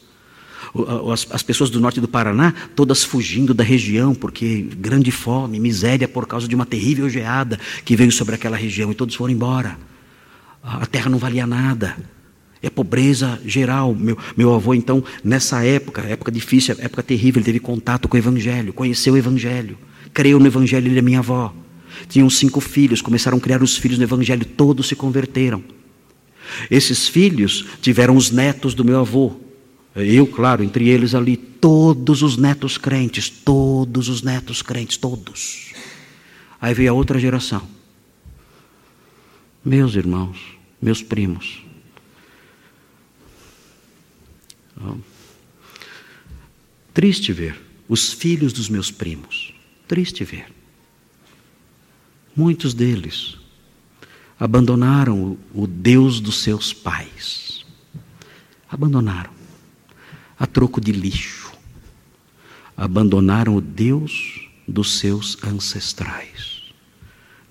[1.12, 6.07] As, as, pessoas do norte do Paraná, todas fugindo da região, porque grande fome, miséria
[6.07, 9.79] por causa de uma terrível geada que veio sobre aquela região, e todos foram embora.
[10.62, 11.97] A terra não valia nada.
[12.62, 13.95] É pobreza geral.
[13.95, 18.19] Meu, meu avô, então, nessa época, época difícil, época terrível, ele teve contato com o
[18.19, 19.79] Evangelho, conheceu o Evangelho,
[20.12, 21.55] creu no Evangelho, ele é minha avó.
[22.09, 25.62] Tinham cinco filhos, começaram a criar os filhos no Evangelho, todos se converteram.
[26.71, 29.37] Esses filhos tiveram os netos do meu avô.
[30.05, 35.72] Eu, claro, entre eles ali, todos os netos crentes, todos os netos crentes, todos.
[36.61, 37.62] Aí veio a outra geração.
[39.64, 40.38] Meus irmãos,
[40.80, 41.62] meus primos.
[46.94, 49.55] Triste ver os filhos dos meus primos.
[49.86, 50.53] Triste ver.
[52.36, 53.36] Muitos deles
[54.38, 57.64] abandonaram o, Deus dos seus pais.
[58.70, 59.38] Abandonaram.
[60.39, 61.53] A troco de lixo.
[62.76, 66.72] Abandonaram o Deus dos seus ancestrais.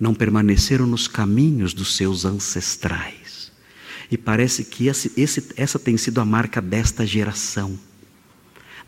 [0.00, 3.52] Não permaneceram nos caminhos dos seus ancestrais.
[4.10, 7.78] E parece que esse, esse, essa tem sido a marca desta geração,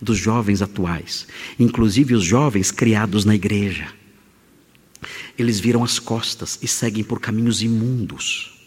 [0.00, 1.26] dos jovens atuais,
[1.58, 4.00] inclusive os jovens criados na igreja
[5.38, 8.59] eles viram as costas e seguem por caminhos imundos,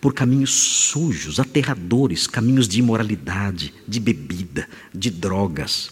[0.00, 5.90] por caminhos sujos, aterradores, caminhos de imoralidade, de bebida, de drogas.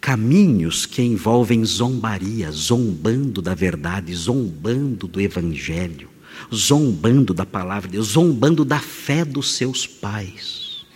[0.00, 6.08] Caminhos que envolvem zombaria, zombando da verdade, zombando do evangelho,
[6.54, 10.86] zombando da palavra de Deus, zombando da fé dos seus pais.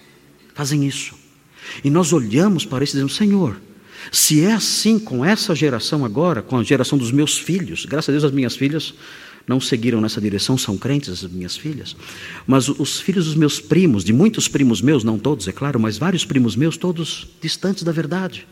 [0.54, 1.14] Fazem isso.
[1.82, 3.60] E nós olhamos para isso e dizemos: Senhor,
[4.12, 8.12] se é assim com essa geração agora, com a geração dos meus filhos, graças a
[8.12, 8.94] Deus as minhas filhas
[9.46, 11.94] não seguiram nessa direção, são crentes as minhas filhas,
[12.46, 15.98] mas os filhos dos meus primos, de muitos primos meus, não todos, é claro, mas
[15.98, 18.46] vários primos meus, todos distantes da verdade.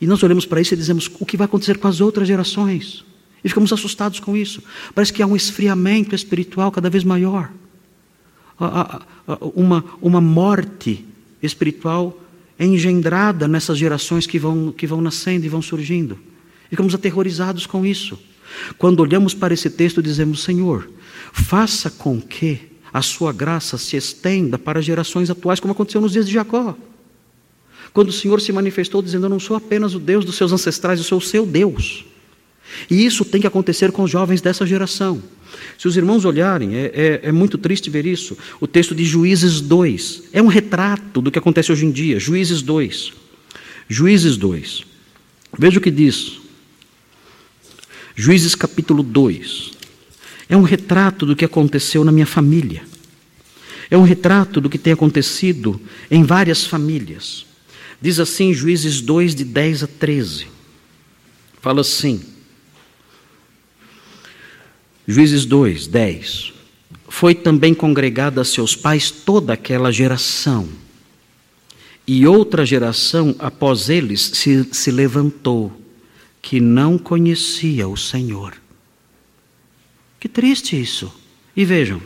[0.00, 3.04] E nós olhamos para isso e dizemos: o que vai acontecer com as outras gerações?
[3.44, 4.62] E ficamos assustados com isso.
[4.94, 7.50] Parece que há um esfriamento espiritual cada vez maior,
[9.54, 11.04] uma, uma morte
[11.42, 12.18] espiritual
[12.58, 16.18] engendrada nessas gerações que vão, que vão nascendo e vão surgindo.
[16.70, 18.18] Ficamos aterrorizados com isso.
[18.78, 20.90] Quando olhamos para esse texto, dizemos: Senhor,
[21.32, 22.60] faça com que
[22.92, 26.76] a sua graça se estenda para gerações atuais, como aconteceu nos dias de Jacó.
[27.92, 30.98] Quando o Senhor se manifestou dizendo: Eu não sou apenas o Deus dos seus ancestrais,
[30.98, 32.04] eu sou o seu Deus.
[32.90, 35.22] E isso tem que acontecer com os jovens dessa geração.
[35.78, 38.36] Se os irmãos olharem, é, é, é, muito triste ver isso.
[38.60, 42.18] O texto de Juízes 2 é um retrato do que acontece hoje em dia.
[42.18, 43.12] Juízes 2.
[43.88, 44.84] Juízes 2.
[45.58, 46.41] Veja o que diz.
[48.14, 49.72] Juízes capítulo 2.
[50.48, 52.82] É um retrato do que aconteceu na minha família.
[53.90, 57.46] É um retrato do que tem acontecido em várias famílias.
[58.00, 60.46] Diz assim, Juízes 2, de 10 a 13.
[61.60, 62.22] Fala assim.
[65.06, 66.52] Juízes 2, 10.
[67.08, 70.68] Foi também congregada a seus pais toda aquela geração.
[72.06, 75.81] E outra geração após eles se, se levantou,
[76.42, 78.54] que não conhecia o Senhor.
[80.20, 81.10] Que triste isso.
[81.56, 82.02] E vejam,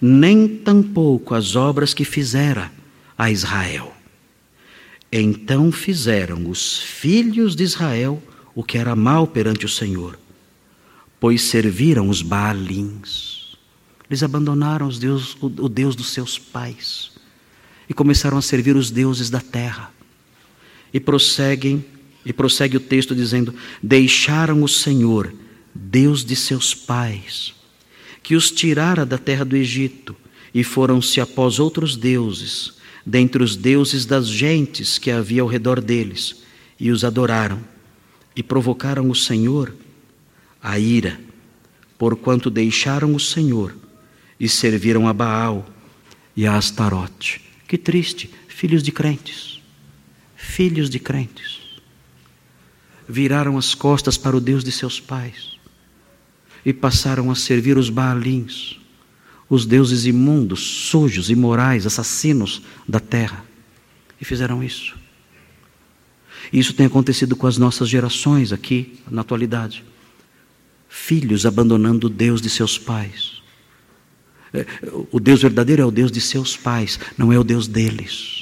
[0.00, 2.70] nem tampouco as obras que fizera
[3.16, 3.94] a Israel.
[5.10, 8.22] Então fizeram os filhos de Israel
[8.54, 10.18] o que era mal perante o Senhor
[11.20, 13.54] pois serviram os Baalins.
[14.08, 17.12] Eles abandonaram os Deus, o Deus dos seus pais
[17.88, 19.92] e começaram a servir os deuses da terra.
[20.92, 21.84] E prosseguem,
[22.24, 25.32] e prossegue o texto dizendo: Deixaram o Senhor,
[25.74, 27.54] Deus de seus pais,
[28.22, 30.16] que os tirara da terra do Egito,
[30.52, 32.74] e foram-se após outros deuses,
[33.06, 36.42] dentre os deuses das gentes que havia ao redor deles,
[36.78, 37.60] e os adoraram,
[38.34, 39.74] e provocaram o Senhor
[40.62, 41.20] a ira,
[41.98, 43.74] porquanto deixaram o Senhor
[44.38, 45.68] e serviram a Baal
[46.36, 47.40] e a Astarote.
[47.66, 49.60] Que triste, filhos de crentes,
[50.36, 51.60] filhos de crentes,
[53.10, 55.58] viraram as costas para o Deus de seus pais
[56.64, 58.78] e passaram a servir os Baalins,
[59.48, 63.44] os deuses imundos, sujos, imorais, assassinos da terra,
[64.20, 64.94] e fizeram isso.
[66.52, 69.84] Isso tem acontecido com as nossas gerações aqui, na atualidade
[70.90, 73.40] filhos abandonando o Deus de seus pais.
[74.52, 74.66] É,
[75.12, 78.39] o Deus verdadeiro é o Deus de seus pais, não é o Deus deles.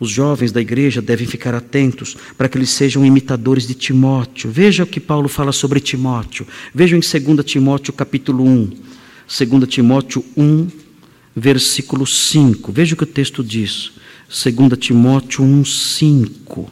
[0.00, 4.50] Os jovens da igreja devem ficar atentos para que eles sejam imitadores de Timóteo.
[4.50, 6.46] Veja o que Paulo fala sobre Timóteo.
[6.74, 8.70] Vejam em 2 Timóteo capítulo 1.
[9.28, 10.68] 2 Timóteo 1,
[11.36, 12.72] versículo 5.
[12.72, 13.92] Veja o que o texto diz.
[14.26, 16.66] 2 Timóteo 1,5.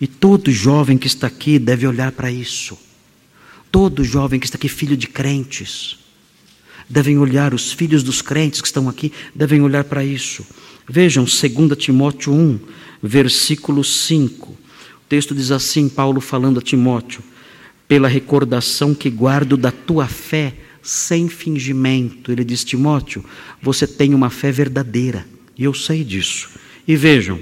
[0.00, 2.78] E todo jovem que está aqui deve olhar para isso.
[3.70, 5.98] Todo jovem que está aqui, filho de crentes,
[6.88, 10.46] devem olhar, os filhos dos crentes que estão aqui, devem olhar para isso.
[10.88, 12.60] Vejam, 2 Timóteo 1,
[13.02, 14.50] versículo 5.
[14.50, 14.56] O
[15.08, 17.22] texto diz assim: Paulo falando a Timóteo,
[17.88, 22.30] pela recordação que guardo da tua fé sem fingimento.
[22.30, 23.24] Ele diz: Timóteo,
[23.60, 25.26] você tem uma fé verdadeira,
[25.58, 26.50] e eu sei disso.
[26.86, 27.40] E vejam,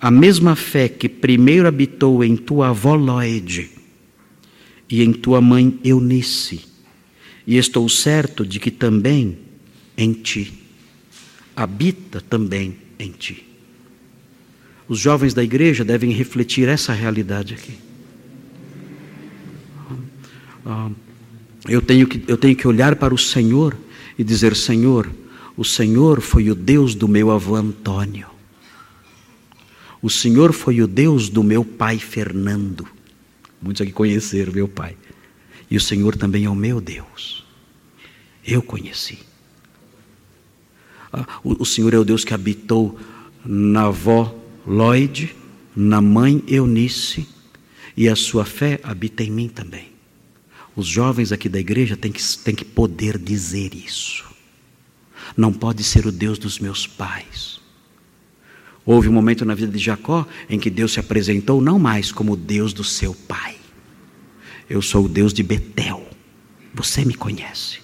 [0.00, 3.70] a mesma fé que primeiro habitou em tua avó Lloyd
[4.88, 6.64] e em tua mãe Eunice,
[7.46, 9.36] e estou certo de que também
[9.96, 10.54] em ti,
[11.58, 13.44] habita também em ti.
[14.86, 17.76] Os jovens da igreja devem refletir essa realidade aqui.
[20.64, 20.90] Ah,
[21.68, 23.76] eu, tenho que, eu tenho que olhar para o Senhor
[24.16, 25.10] e dizer: Senhor,
[25.56, 28.28] o Senhor foi o Deus do meu avô Antônio.
[30.00, 32.86] O Senhor foi o Deus do meu pai Fernando.
[33.60, 34.96] Muitos aqui conheceram meu pai.
[35.68, 37.44] E o Senhor também é o meu Deus.
[38.46, 39.27] Eu conheci.
[41.12, 42.98] Ah, o, Senhor é o Deus que habitou
[43.44, 44.34] na avó
[44.66, 45.34] Lloyd,
[45.74, 47.26] na mãe Eunice,
[47.96, 49.88] e a sua fé habita em mim também.
[50.76, 54.24] Os jovens aqui da igreja têm que, têm que poder dizer isso.
[55.36, 57.60] Não pode ser o Deus dos meus pais.
[58.84, 62.32] Houve um momento na vida de Jacó em que Deus se apresentou não mais como
[62.32, 63.56] o Deus do seu pai.
[64.68, 66.08] Eu sou o Deus de Betel.
[66.74, 67.80] Você me conhece.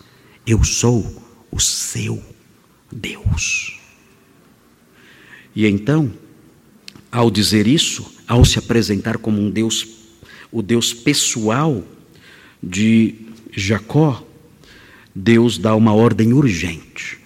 [0.47, 2.23] Eu sou o seu
[2.95, 3.79] Deus.
[5.55, 6.13] E então,
[7.11, 9.87] ao dizer isso, ao se apresentar como um Deus,
[10.51, 11.85] o Deus pessoal
[12.63, 13.15] de
[13.53, 14.25] Jacó,
[15.15, 17.19] Deus dá uma ordem urgente.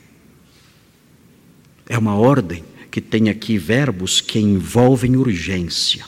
[1.88, 6.04] É uma ordem que tem aqui verbos que envolvem urgência.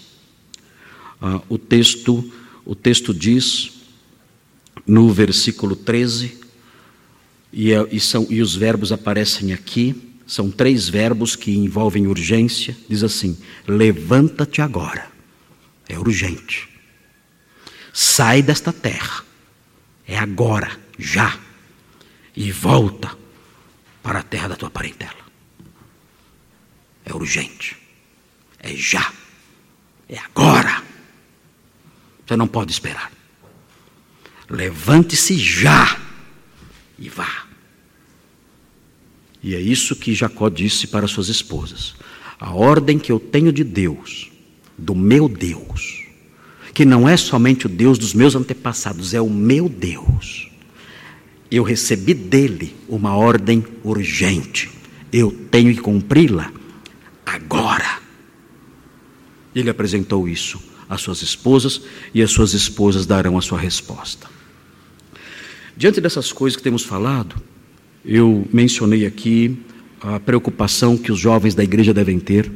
[1.21, 2.33] Ah, o texto
[2.65, 3.73] o texto diz
[4.87, 6.40] no versículo 13
[7.53, 12.77] e, é, e, são, e os verbos aparecem aqui, são três verbos que envolvem urgência.
[12.89, 13.37] Diz assim:
[13.67, 15.11] levanta-te agora,
[15.89, 16.69] é urgente.
[17.93, 19.25] Sai desta terra,
[20.07, 21.39] é agora, já,
[22.37, 23.19] e volta
[24.03, 25.19] para a terra da tua parentela.
[27.05, 27.77] É urgente,
[28.61, 29.13] é já,
[30.09, 30.83] é agora.
[32.25, 33.11] Você não pode esperar.
[34.49, 35.99] Levante-se já
[36.97, 37.40] e vá.
[39.43, 41.95] E é isso que Jacó disse para suas esposas:
[42.39, 44.31] a ordem que eu tenho de Deus,
[44.77, 46.05] do meu Deus,
[46.75, 50.49] que não é somente o Deus dos meus antepassados, é o meu Deus.
[51.51, 54.71] Eu recebi dele uma ordem urgente.
[55.13, 56.53] Eu tenho que cumpri-la
[57.27, 57.99] agora.
[59.53, 61.83] Ele apresentou isso às suas esposas
[62.15, 64.29] e as suas esposas darão a sua resposta.
[65.77, 67.35] Diante dessas coisas que temos falado,
[68.05, 69.59] eu mencionei aqui
[70.01, 72.51] a preocupação que os jovens da igreja devem ter.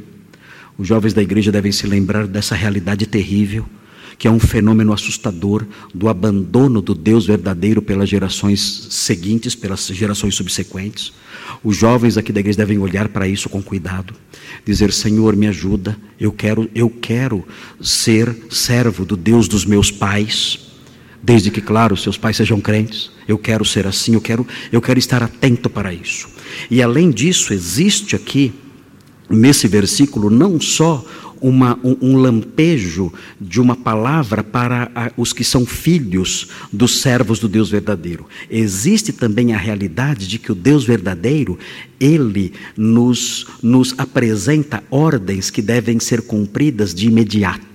[0.77, 3.65] Os jovens da igreja devem se lembrar dessa realidade terrível,
[4.17, 10.35] que é um fenômeno assustador do abandono do Deus verdadeiro pelas gerações seguintes, pelas gerações
[10.35, 11.13] subsequentes.
[11.63, 14.13] Os jovens aqui da igreja devem olhar para isso com cuidado,
[14.65, 15.97] dizer: Senhor, me ajuda.
[16.19, 17.45] Eu quero, eu quero
[17.79, 20.64] ser servo do Deus dos meus pais
[21.25, 23.09] desde que, claro, seus pais sejam crentes.
[23.27, 26.27] Eu quero ser assim, eu quero, eu quero estar atento para isso.
[26.69, 28.53] E além disso, existe aqui,
[29.27, 31.03] nesse versículo, não só
[31.41, 33.11] uma, um, um, lampejo
[33.41, 38.27] de uma palavra para a, os que são filhos dos servos do Deus verdadeiro.
[38.49, 41.57] Existe também a realidade de que o Deus verdadeiro,
[41.99, 47.74] ele nos, nos apresenta ordens que devem ser cumpridas de imediato.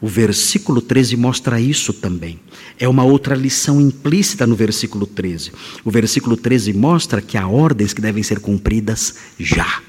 [0.00, 2.38] O versículo 13 mostra isso também.
[2.78, 5.52] É uma outra lição implícita no versículo 13.
[5.84, 9.82] O versículo 13 mostra que há ordens que devem ser cumpridas já.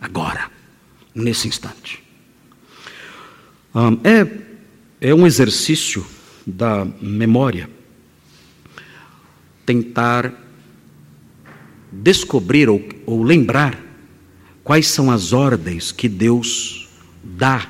[0.00, 0.50] Agora,
[1.14, 2.02] nesse instante.
[4.02, 6.04] É, é um exercício
[6.44, 7.70] da memória
[9.64, 10.34] tentar
[11.92, 13.78] descobrir ou, ou lembrar
[14.64, 16.88] quais são as ordens que Deus
[17.22, 17.68] dá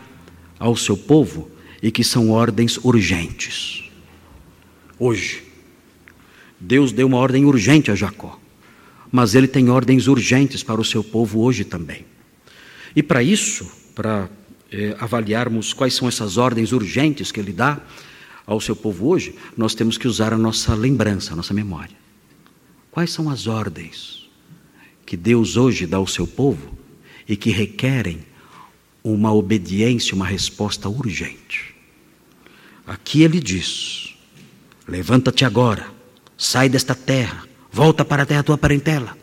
[0.63, 1.51] ao seu povo
[1.83, 3.83] e que são ordens urgentes.
[4.97, 5.43] Hoje,
[6.61, 8.39] Deus deu uma ordem urgente a Jacó,
[9.11, 12.07] mas ele tem ordens urgentes para o seu povo hoje também.
[12.95, 14.31] E para isso, para
[14.71, 17.81] é, avaliarmos quais são essas ordens urgentes que ele dá
[18.47, 21.97] ao seu povo hoje, nós temos que usar a nossa lembrança, a nossa memória.
[22.93, 24.31] Quais são as ordens
[25.05, 26.79] que Deus hoje dá ao seu povo
[27.29, 28.21] e que requerem
[29.03, 31.75] uma obediência, uma resposta urgente.
[32.87, 34.15] Aqui ele diz:
[34.87, 35.87] Levanta-te agora,
[36.37, 39.17] sai desta terra, volta para a terra tua parentela.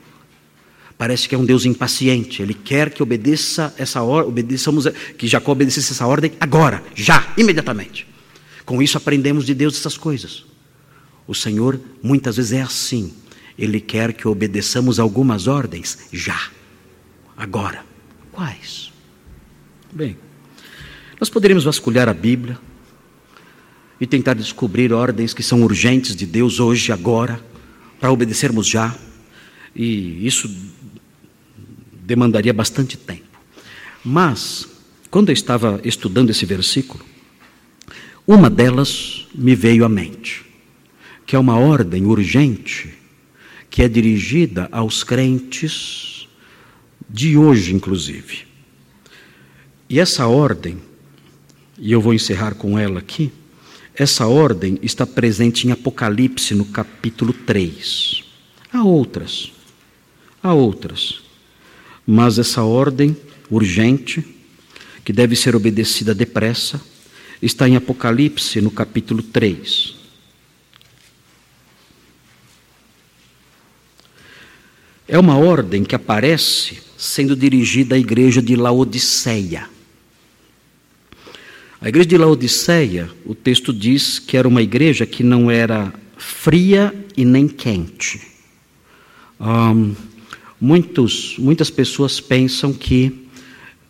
[0.97, 2.41] Parece que é um Deus impaciente.
[2.41, 4.85] Ele quer que obedeça essa obedeçamos,
[5.17, 8.05] que Jacó obedecesse essa ordem agora, já, imediatamente.
[8.65, 10.45] Com isso aprendemos de Deus essas coisas.
[11.25, 13.13] O Senhor muitas vezes é assim.
[13.57, 16.49] Ele quer que obedeçamos algumas ordens já,
[17.37, 17.85] agora.
[18.31, 18.88] Quais?
[19.91, 20.15] Bem,
[21.19, 22.59] nós poderíamos vasculhar a Bíblia
[23.99, 27.43] e tentar descobrir ordens que são urgentes de Deus hoje, agora,
[27.99, 28.95] para obedecermos já.
[29.75, 30.49] E isso
[32.03, 33.23] demandaria bastante tempo.
[34.05, 34.67] Mas,
[35.09, 37.03] quando eu estava estudando esse versículo,
[38.27, 40.45] uma delas me veio à mente,
[41.25, 42.93] que é uma ordem urgente
[43.71, 46.27] que é dirigida aos crentes
[47.09, 48.48] de hoje, inclusive.
[49.89, 50.79] E essa ordem,
[51.79, 53.31] e eu vou encerrar com ela aqui,
[53.95, 58.23] essa ordem está presente em Apocalipse no capítulo 3.
[58.71, 59.51] Há outras,
[60.43, 61.21] há outras.
[62.05, 63.17] Mas essa ordem
[63.49, 64.23] urgente,
[65.03, 66.79] que deve ser obedecida depressa,
[67.41, 69.95] está em Apocalipse, no capítulo 3.
[75.07, 79.78] É uma ordem que aparece sendo dirigida à igreja de Laodiceia.
[81.81, 86.93] A igreja de Laodiceia, o texto diz que era uma igreja que não era fria
[87.15, 88.21] e nem quente.
[89.39, 89.95] Um,
[90.61, 93.27] Muitos, muitas pessoas pensam que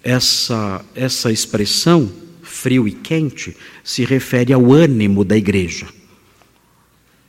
[0.03, 2.11] essa, essa expressão,
[2.43, 5.87] frio e quente, se refere ao ânimo da igreja.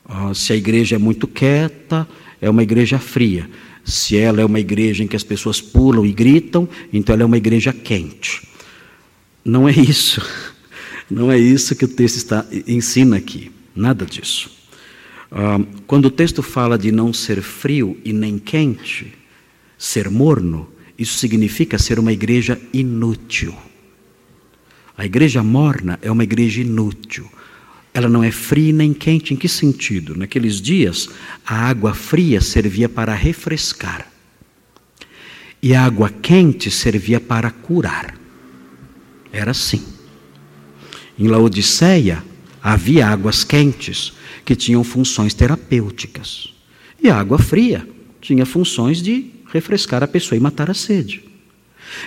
[0.05, 2.07] Ah, se a igreja é muito quieta,
[2.39, 3.49] é uma igreja fria.
[3.83, 7.27] Se ela é uma igreja em que as pessoas pulam e gritam, então ela é
[7.27, 8.47] uma igreja quente.
[9.43, 10.21] Não é isso.
[11.11, 13.51] Não é isso que o texto está, ensina aqui.
[13.75, 14.51] Nada disso.
[15.31, 19.21] Ah, quando o texto fala de não ser frio e nem quente,
[19.81, 23.55] Ser morno, isso significa ser uma igreja inútil.
[24.95, 27.27] A igreja morna é uma igreja inútil.
[27.95, 29.33] Ela não é fria nem quente.
[29.33, 30.15] Em que sentido?
[30.15, 31.09] Naqueles dias,
[31.47, 34.07] a água fria servia para refrescar.
[35.63, 38.15] E a água quente servia para curar.
[39.33, 39.83] Era assim.
[41.21, 42.25] Em Laodiceia,
[42.63, 46.55] havia águas quentes que tinham funções terapêuticas.
[46.99, 47.87] E a água fria
[48.23, 51.23] tinha funções de refrescar a pessoa e matar a sede.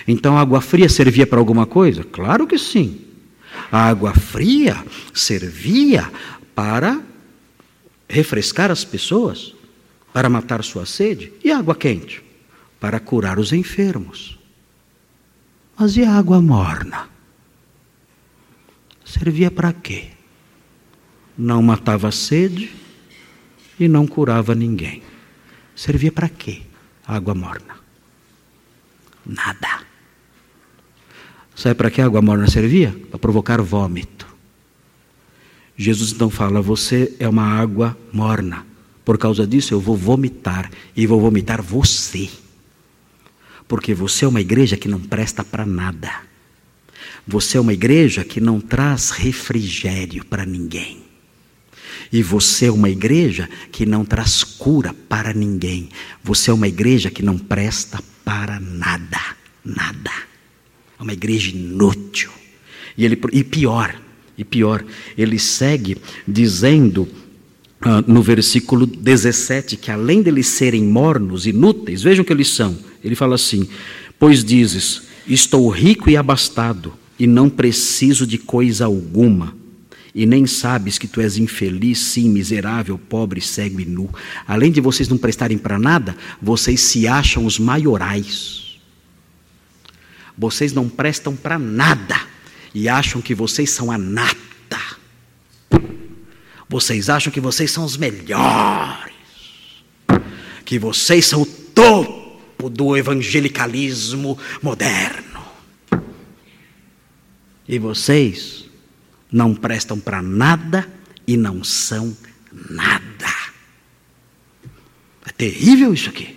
[0.08, 2.02] Então a água fria servia para alguma coisa?
[2.02, 3.02] Claro que sim.
[3.70, 6.10] A água fria servia
[6.52, 7.00] para
[8.08, 9.54] refrescar as pessoas,
[10.12, 11.32] para matar sua sede.
[11.44, 12.20] E a água quente?
[12.80, 14.36] Para curar os enfermos.
[15.78, 17.13] Mas e a água morna?
[19.04, 20.08] Servia para quê?
[21.36, 22.70] Não matava sede
[23.78, 25.02] e não curava ninguém.
[25.74, 26.62] Servia para quê?
[27.06, 27.76] água morna.
[29.24, 29.84] Nada.
[31.54, 32.96] Sabe para que a água morna servia?
[33.10, 34.26] Para provocar vômito.
[35.76, 38.66] Jesus então fala: Você é uma água morna.
[39.04, 40.70] Por causa disso eu vou vomitar.
[40.96, 42.28] E vou vomitar você.
[43.68, 46.10] Porque você é uma igreja que não presta para nada.
[47.26, 50.98] Você é uma igreja que não traz refrigério para ninguém.
[52.12, 55.88] E você é uma igreja que não traz cura para ninguém.
[56.22, 59.20] Você é uma igreja que não presta para nada.
[59.64, 60.10] Nada.
[60.98, 62.30] É uma igreja inútil.
[62.96, 64.00] E, ele, e pior,
[64.36, 64.84] e pior,
[65.16, 65.96] ele segue
[66.28, 72.48] dizendo uh, no versículo 17 que além deles serem mornos, inúteis, vejam o que eles
[72.48, 72.78] são.
[73.02, 73.68] Ele fala assim:
[74.18, 79.64] Pois dizes, estou rico e abastado, e não preciso de coisa alguma
[80.14, 84.08] e nem sabes que tu és infeliz, sim, miserável, pobre, cego e nu.
[84.46, 88.78] Além de vocês não prestarem para nada, vocês se acham os maiorais.
[90.38, 92.20] Vocês não prestam para nada
[92.72, 94.38] e acham que vocês são a nata.
[96.68, 99.14] Vocês acham que vocês são os melhores,
[100.64, 105.33] que vocês são o topo do evangelicalismo moderno.
[107.68, 108.66] E vocês
[109.30, 110.88] não prestam para nada
[111.26, 112.16] e não são
[112.70, 113.34] nada.
[115.26, 116.36] É terrível isso aqui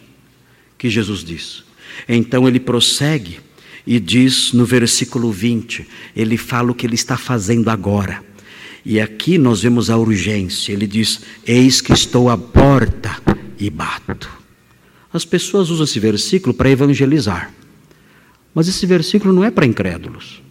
[0.78, 1.64] que Jesus diz.
[2.08, 3.40] Então ele prossegue
[3.86, 8.24] e diz no versículo 20: ele fala o que ele está fazendo agora.
[8.86, 10.72] E aqui nós vemos a urgência.
[10.72, 13.22] Ele diz: Eis que estou à porta
[13.60, 14.30] e bato.
[15.12, 17.52] As pessoas usam esse versículo para evangelizar.
[18.54, 20.41] Mas esse versículo não é para incrédulos.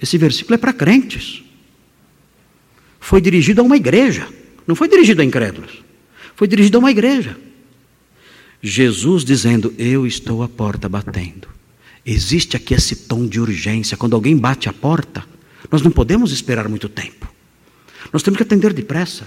[0.00, 1.42] Esse versículo é para crentes.
[3.00, 4.28] Foi dirigido a uma igreja,
[4.66, 5.82] não foi dirigido a incrédulos.
[6.34, 7.36] Foi dirigido a uma igreja.
[8.62, 11.48] Jesus dizendo: Eu estou à porta batendo.
[12.04, 13.96] Existe aqui esse tom de urgência.
[13.96, 15.24] Quando alguém bate a porta,
[15.70, 17.28] nós não podemos esperar muito tempo.
[18.12, 19.26] Nós temos que atender depressa.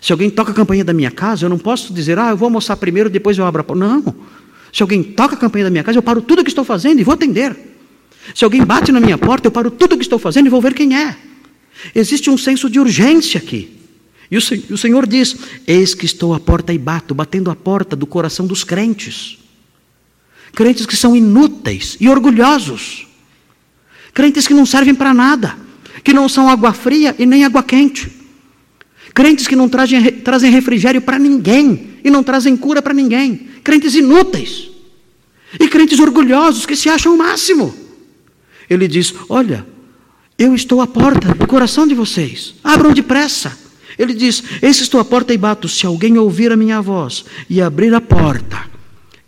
[0.00, 2.46] Se alguém toca a campainha da minha casa, eu não posso dizer, ah, eu vou
[2.46, 3.84] almoçar primeiro, depois eu abro a porta.
[3.84, 4.14] Não.
[4.72, 7.00] Se alguém toca a campainha da minha casa, eu paro tudo o que estou fazendo
[7.00, 7.56] e vou atender.
[8.32, 10.60] Se alguém bate na minha porta, eu paro tudo o que estou fazendo e vou
[10.60, 11.16] ver quem é.
[11.94, 13.80] Existe um senso de urgência aqui.
[14.30, 15.36] E o Senhor diz:
[15.66, 19.38] Eis que estou à porta e bato, batendo a porta do coração dos crentes.
[20.54, 23.06] Crentes que são inúteis e orgulhosos.
[24.12, 25.56] Crentes que não servem para nada.
[26.02, 28.10] Que não são água fria e nem água quente.
[29.12, 33.48] Crentes que não trazem, trazem refrigério para ninguém e não trazem cura para ninguém.
[33.62, 34.70] Crentes inúteis.
[35.58, 37.83] E crentes orgulhosos que se acham o máximo.
[38.68, 39.66] Ele diz: Olha,
[40.38, 42.54] eu estou à porta do coração de vocês.
[42.62, 43.56] Abram depressa.
[43.98, 45.68] Ele diz: Eis estou à porta e bato.
[45.68, 48.64] Se alguém ouvir a minha voz e abrir a porta,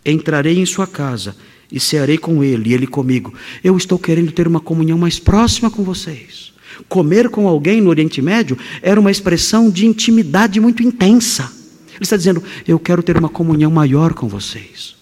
[0.05, 1.35] entrarei em sua casa
[1.71, 3.33] e cearei com ele e ele comigo.
[3.63, 6.53] Eu estou querendo ter uma comunhão mais próxima com vocês.
[6.87, 11.51] Comer com alguém no Oriente Médio era uma expressão de intimidade muito intensa.
[11.89, 14.95] Ele está dizendo: Eu quero ter uma comunhão maior com vocês,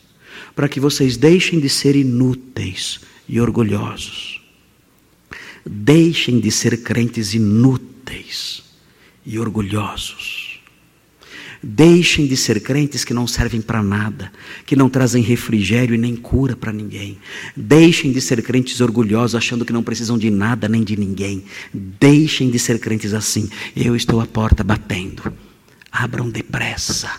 [0.56, 4.42] para que vocês deixem de ser inúteis e orgulhosos.
[5.66, 8.64] Deixem de ser crentes inúteis
[9.26, 10.46] e orgulhosos.
[11.68, 14.32] Deixem de ser crentes que não servem para nada,
[14.68, 17.18] que não trazem refrigério e nem cura para ninguém.
[17.58, 21.44] Deixem de ser crentes orgulhosos, achando que não precisam de nada nem de ninguém.
[21.74, 23.50] Deixem de ser crentes assim.
[23.76, 25.34] Eu estou à porta batendo.
[25.92, 27.10] Abram depressa.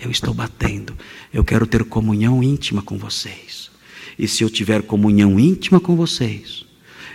[0.00, 0.96] Eu estou batendo.
[1.30, 3.70] Eu quero ter comunhão íntima com vocês.
[4.18, 6.64] E se eu tiver comunhão íntima com vocês,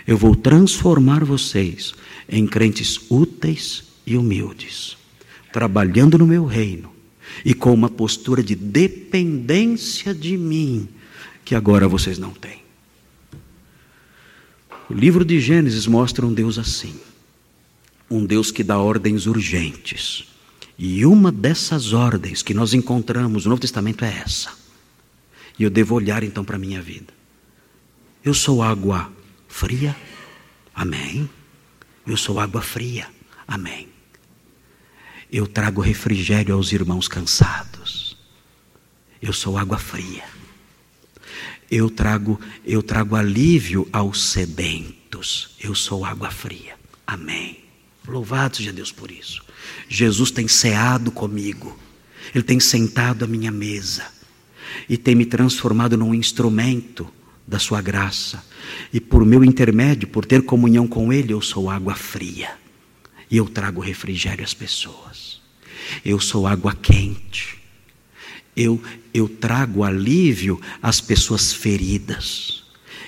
[0.06, 1.94] eu vou transformar vocês
[2.28, 4.96] em crentes úteis e humildes
[5.52, 6.90] trabalhando no meu reino
[7.44, 10.88] e com uma postura de dependência de mim
[11.44, 12.62] que agora vocês não têm.
[14.88, 16.94] O livro de Gênesis mostra um Deus assim,
[18.10, 20.24] um Deus que dá ordens urgentes.
[20.78, 24.50] E uma dessas ordens que nós encontramos no Novo Testamento é essa.
[25.58, 27.12] E eu devo olhar então para a minha vida.
[28.24, 29.12] Eu sou água
[29.48, 29.96] fria?
[30.74, 31.28] Amém.
[32.06, 33.08] Eu sou água fria?
[33.46, 33.88] Amém.
[35.30, 38.16] Eu trago refrigério aos irmãos cansados.
[39.20, 40.24] Eu sou água fria.
[41.70, 45.56] Eu trago, eu trago alívio aos sedentos.
[45.60, 46.76] Eu sou água fria.
[47.06, 47.64] Amém.
[48.06, 49.42] Louvado seja Deus por isso.
[49.88, 51.78] Jesus tem ceado comigo.
[52.34, 54.21] Ele tem sentado à minha mesa
[54.88, 57.08] e tem me transformado num instrumento
[57.46, 58.44] da sua graça.
[58.92, 62.50] E por meu intermédio, por ter comunhão com ele, eu sou água fria.
[63.30, 65.40] E eu trago refrigério às pessoas.
[66.04, 67.58] Eu sou água quente.
[68.54, 68.80] Eu,
[69.12, 72.61] eu trago alívio às pessoas feridas.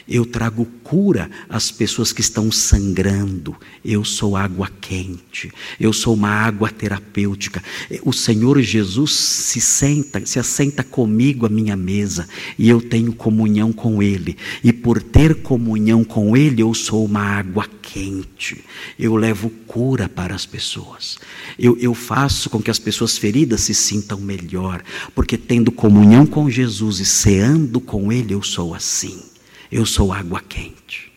[0.06, 3.56] Eu trago cura às pessoas que estão sangrando.
[3.82, 5.50] Eu sou água quente.
[5.80, 7.62] Eu sou uma água terapêutica.
[8.02, 12.28] O Senhor Jesus se senta, se assenta comigo à minha mesa
[12.58, 14.36] e eu tenho comunhão com Ele.
[14.62, 18.62] E por ter comunhão com Ele, eu sou uma água quente.
[18.98, 21.18] Eu levo cura para as pessoas.
[21.58, 24.82] Eu, eu faço com que as pessoas feridas se sintam melhor,
[25.14, 29.33] porque tendo comunhão com Jesus e ceando com Ele, eu sou assim.
[29.74, 31.12] Eu sou água quente.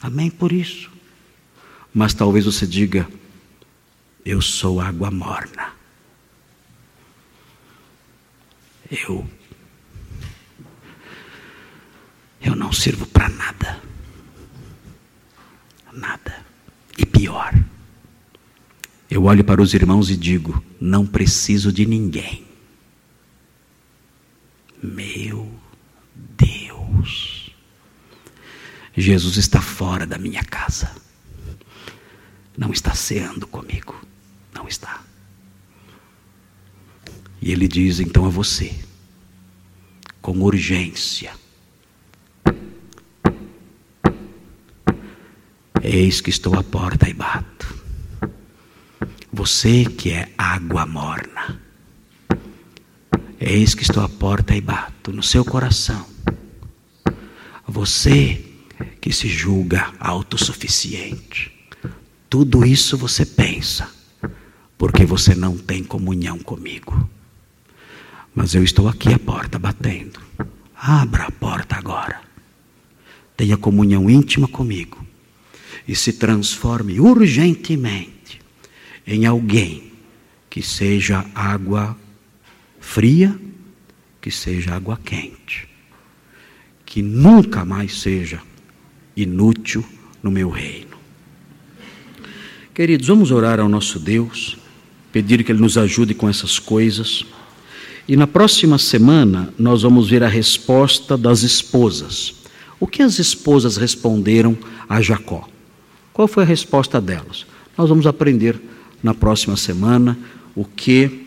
[0.00, 0.90] Amém por isso.
[1.94, 3.08] Mas talvez você diga,
[4.24, 5.72] eu sou água morna.
[8.90, 9.24] Eu
[12.40, 13.80] eu não sirvo para nada.
[15.92, 16.44] Nada.
[16.98, 17.54] E pior,
[19.08, 22.44] eu olho para os irmãos e digo: não preciso de ninguém.
[24.82, 25.48] Meu
[26.36, 27.42] Deus.
[28.96, 30.90] Jesus está fora da minha casa.
[32.56, 33.98] Não está ceando comigo.
[34.54, 35.02] Não está.
[37.40, 38.72] E ele diz então a você,
[40.20, 41.32] com urgência:
[45.82, 47.82] Eis que estou à porta e bato.
[49.32, 51.60] Você que é água morna.
[53.40, 56.06] Eis que estou à porta e bato no seu coração.
[57.66, 58.51] Você
[59.02, 61.50] que se julga autossuficiente.
[62.30, 63.90] Tudo isso você pensa,
[64.78, 67.10] porque você não tem comunhão comigo.
[68.32, 70.20] Mas eu estou aqui à porta batendo.
[70.76, 72.22] Abra a porta agora.
[73.36, 75.04] Tenha comunhão íntima comigo.
[75.86, 78.40] E se transforme urgentemente
[79.04, 79.94] em alguém
[80.48, 81.98] que seja água
[82.78, 83.36] fria,
[84.20, 85.68] que seja água quente.
[86.86, 88.40] Que nunca mais seja
[89.16, 89.84] inútil
[90.22, 90.92] no meu reino.
[92.74, 94.56] Queridos, vamos orar ao nosso Deus,
[95.12, 97.24] pedir que Ele nos ajude com essas coisas.
[98.08, 102.34] E na próxima semana nós vamos ver a resposta das esposas.
[102.80, 104.56] O que as esposas responderam
[104.88, 105.48] a Jacó?
[106.12, 107.46] Qual foi a resposta delas?
[107.76, 108.60] Nós vamos aprender
[109.02, 110.18] na próxima semana
[110.54, 111.26] o que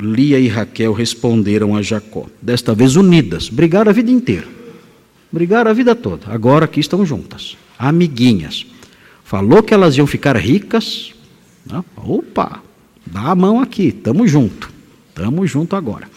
[0.00, 2.26] Lia e Raquel responderam a Jacó.
[2.40, 4.59] Desta vez unidas, brigaram a vida inteira.
[5.32, 6.32] Brigaram a vida toda.
[6.32, 8.66] Agora aqui estão juntas, amiguinhas.
[9.24, 11.12] Falou que elas iam ficar ricas.
[11.64, 11.84] Né?
[11.96, 12.62] Opa,
[13.06, 14.70] dá a mão aqui, estamos junto.
[15.08, 16.08] Estamos junto agora.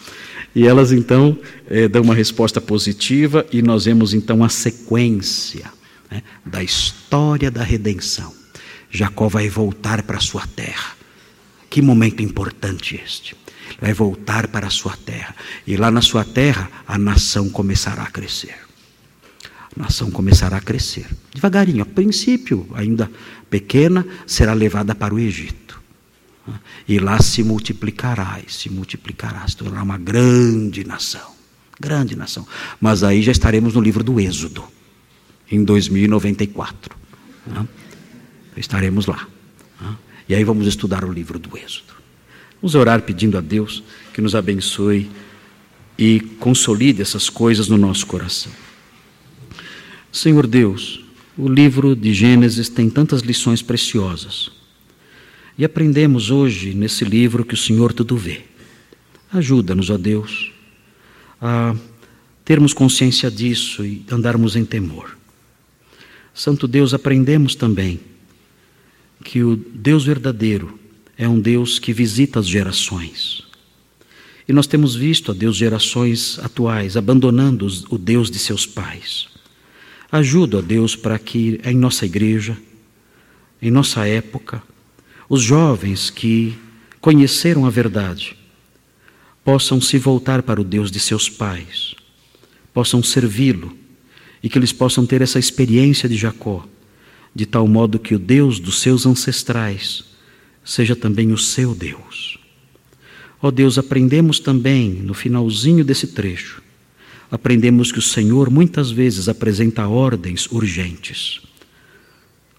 [0.54, 1.36] E elas então
[1.68, 5.70] eh, dão uma resposta positiva e nós vemos então a sequência
[6.10, 8.32] né, da história da redenção.
[8.90, 10.92] Jacó vai voltar para a sua terra.
[11.68, 13.36] Que momento importante este.
[13.80, 15.34] Vai voltar para a sua terra.
[15.66, 18.63] E lá na sua terra, a nação começará a crescer.
[19.76, 21.06] A nação começará a crescer.
[21.34, 23.10] Devagarinho, a princípio, ainda
[23.50, 25.82] pequena, será levada para o Egito.
[26.86, 31.32] E lá se multiplicará, e se multiplicará, se tornará uma grande nação.
[31.80, 32.46] Grande nação.
[32.80, 34.62] Mas aí já estaremos no livro do Êxodo,
[35.50, 36.96] em 2094.
[38.56, 39.26] Estaremos lá.
[40.28, 41.94] E aí vamos estudar o livro do Êxodo.
[42.62, 43.82] Vamos orar pedindo a Deus
[44.12, 45.10] que nos abençoe
[45.98, 48.52] e consolide essas coisas no nosso coração.
[50.14, 51.00] Senhor Deus,
[51.36, 54.52] o livro de Gênesis tem tantas lições preciosas.
[55.58, 58.42] E aprendemos hoje nesse livro que o Senhor tudo vê.
[59.32, 60.52] Ajuda-nos, ó Deus,
[61.42, 61.74] a
[62.44, 65.18] termos consciência disso e andarmos em temor.
[66.32, 67.98] Santo Deus, aprendemos também
[69.24, 70.78] que o Deus verdadeiro
[71.18, 73.42] é um Deus que visita as gerações.
[74.46, 79.33] E nós temos visto a Deus gerações atuais abandonando o Deus de seus pais.
[80.10, 82.56] Ajuda, ó Deus, para que em nossa igreja,
[83.60, 84.62] em nossa época,
[85.28, 86.56] os jovens que
[87.00, 88.36] conheceram a verdade
[89.44, 91.94] possam se voltar para o Deus de seus pais,
[92.72, 93.76] possam servi-lo
[94.42, 96.66] e que eles possam ter essa experiência de Jacó,
[97.34, 100.04] de tal modo que o Deus dos seus ancestrais
[100.64, 102.38] seja também o seu Deus.
[103.42, 106.62] Ó Deus, aprendemos também no finalzinho desse trecho,
[107.30, 111.40] aprendemos que o Senhor muitas vezes apresenta ordens urgentes.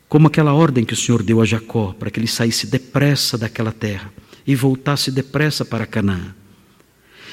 [0.07, 3.71] Como aquela ordem que o Senhor deu a Jacó para que ele saísse depressa daquela
[3.71, 4.13] terra
[4.45, 6.33] e voltasse depressa para Canaã.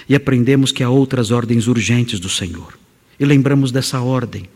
[0.09, 2.79] E aprendemos que há outras ordens urgentes do Senhor.
[3.21, 4.49] E lembramos dessa ordem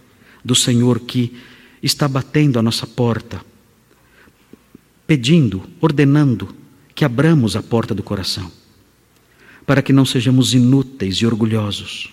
[0.45, 1.37] do Senhor que
[1.83, 3.41] está batendo a nossa porta
[5.07, 6.55] pedindo, ordenando
[6.95, 8.51] que abramos a porta do coração,
[9.65, 12.13] para que não sejamos inúteis e orgulhosos,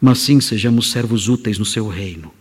[0.00, 2.32] mas sim sejamos servos úteis no seu reino.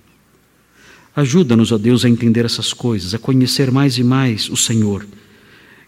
[1.15, 5.06] Ajuda-nos, ó Deus, a entender essas coisas, a conhecer mais e mais o Senhor,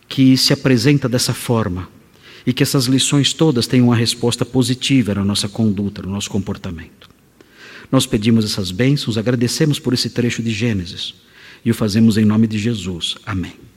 [0.08, 1.88] que se apresenta dessa forma
[2.46, 7.10] e que essas lições todas tenham uma resposta positiva na nossa conduta, no nosso comportamento.
[7.92, 11.14] Nós pedimos essas bênçãos, agradecemos por esse trecho de Gênesis
[11.64, 13.16] e o fazemos em nome de Jesus.
[13.26, 13.71] Amém.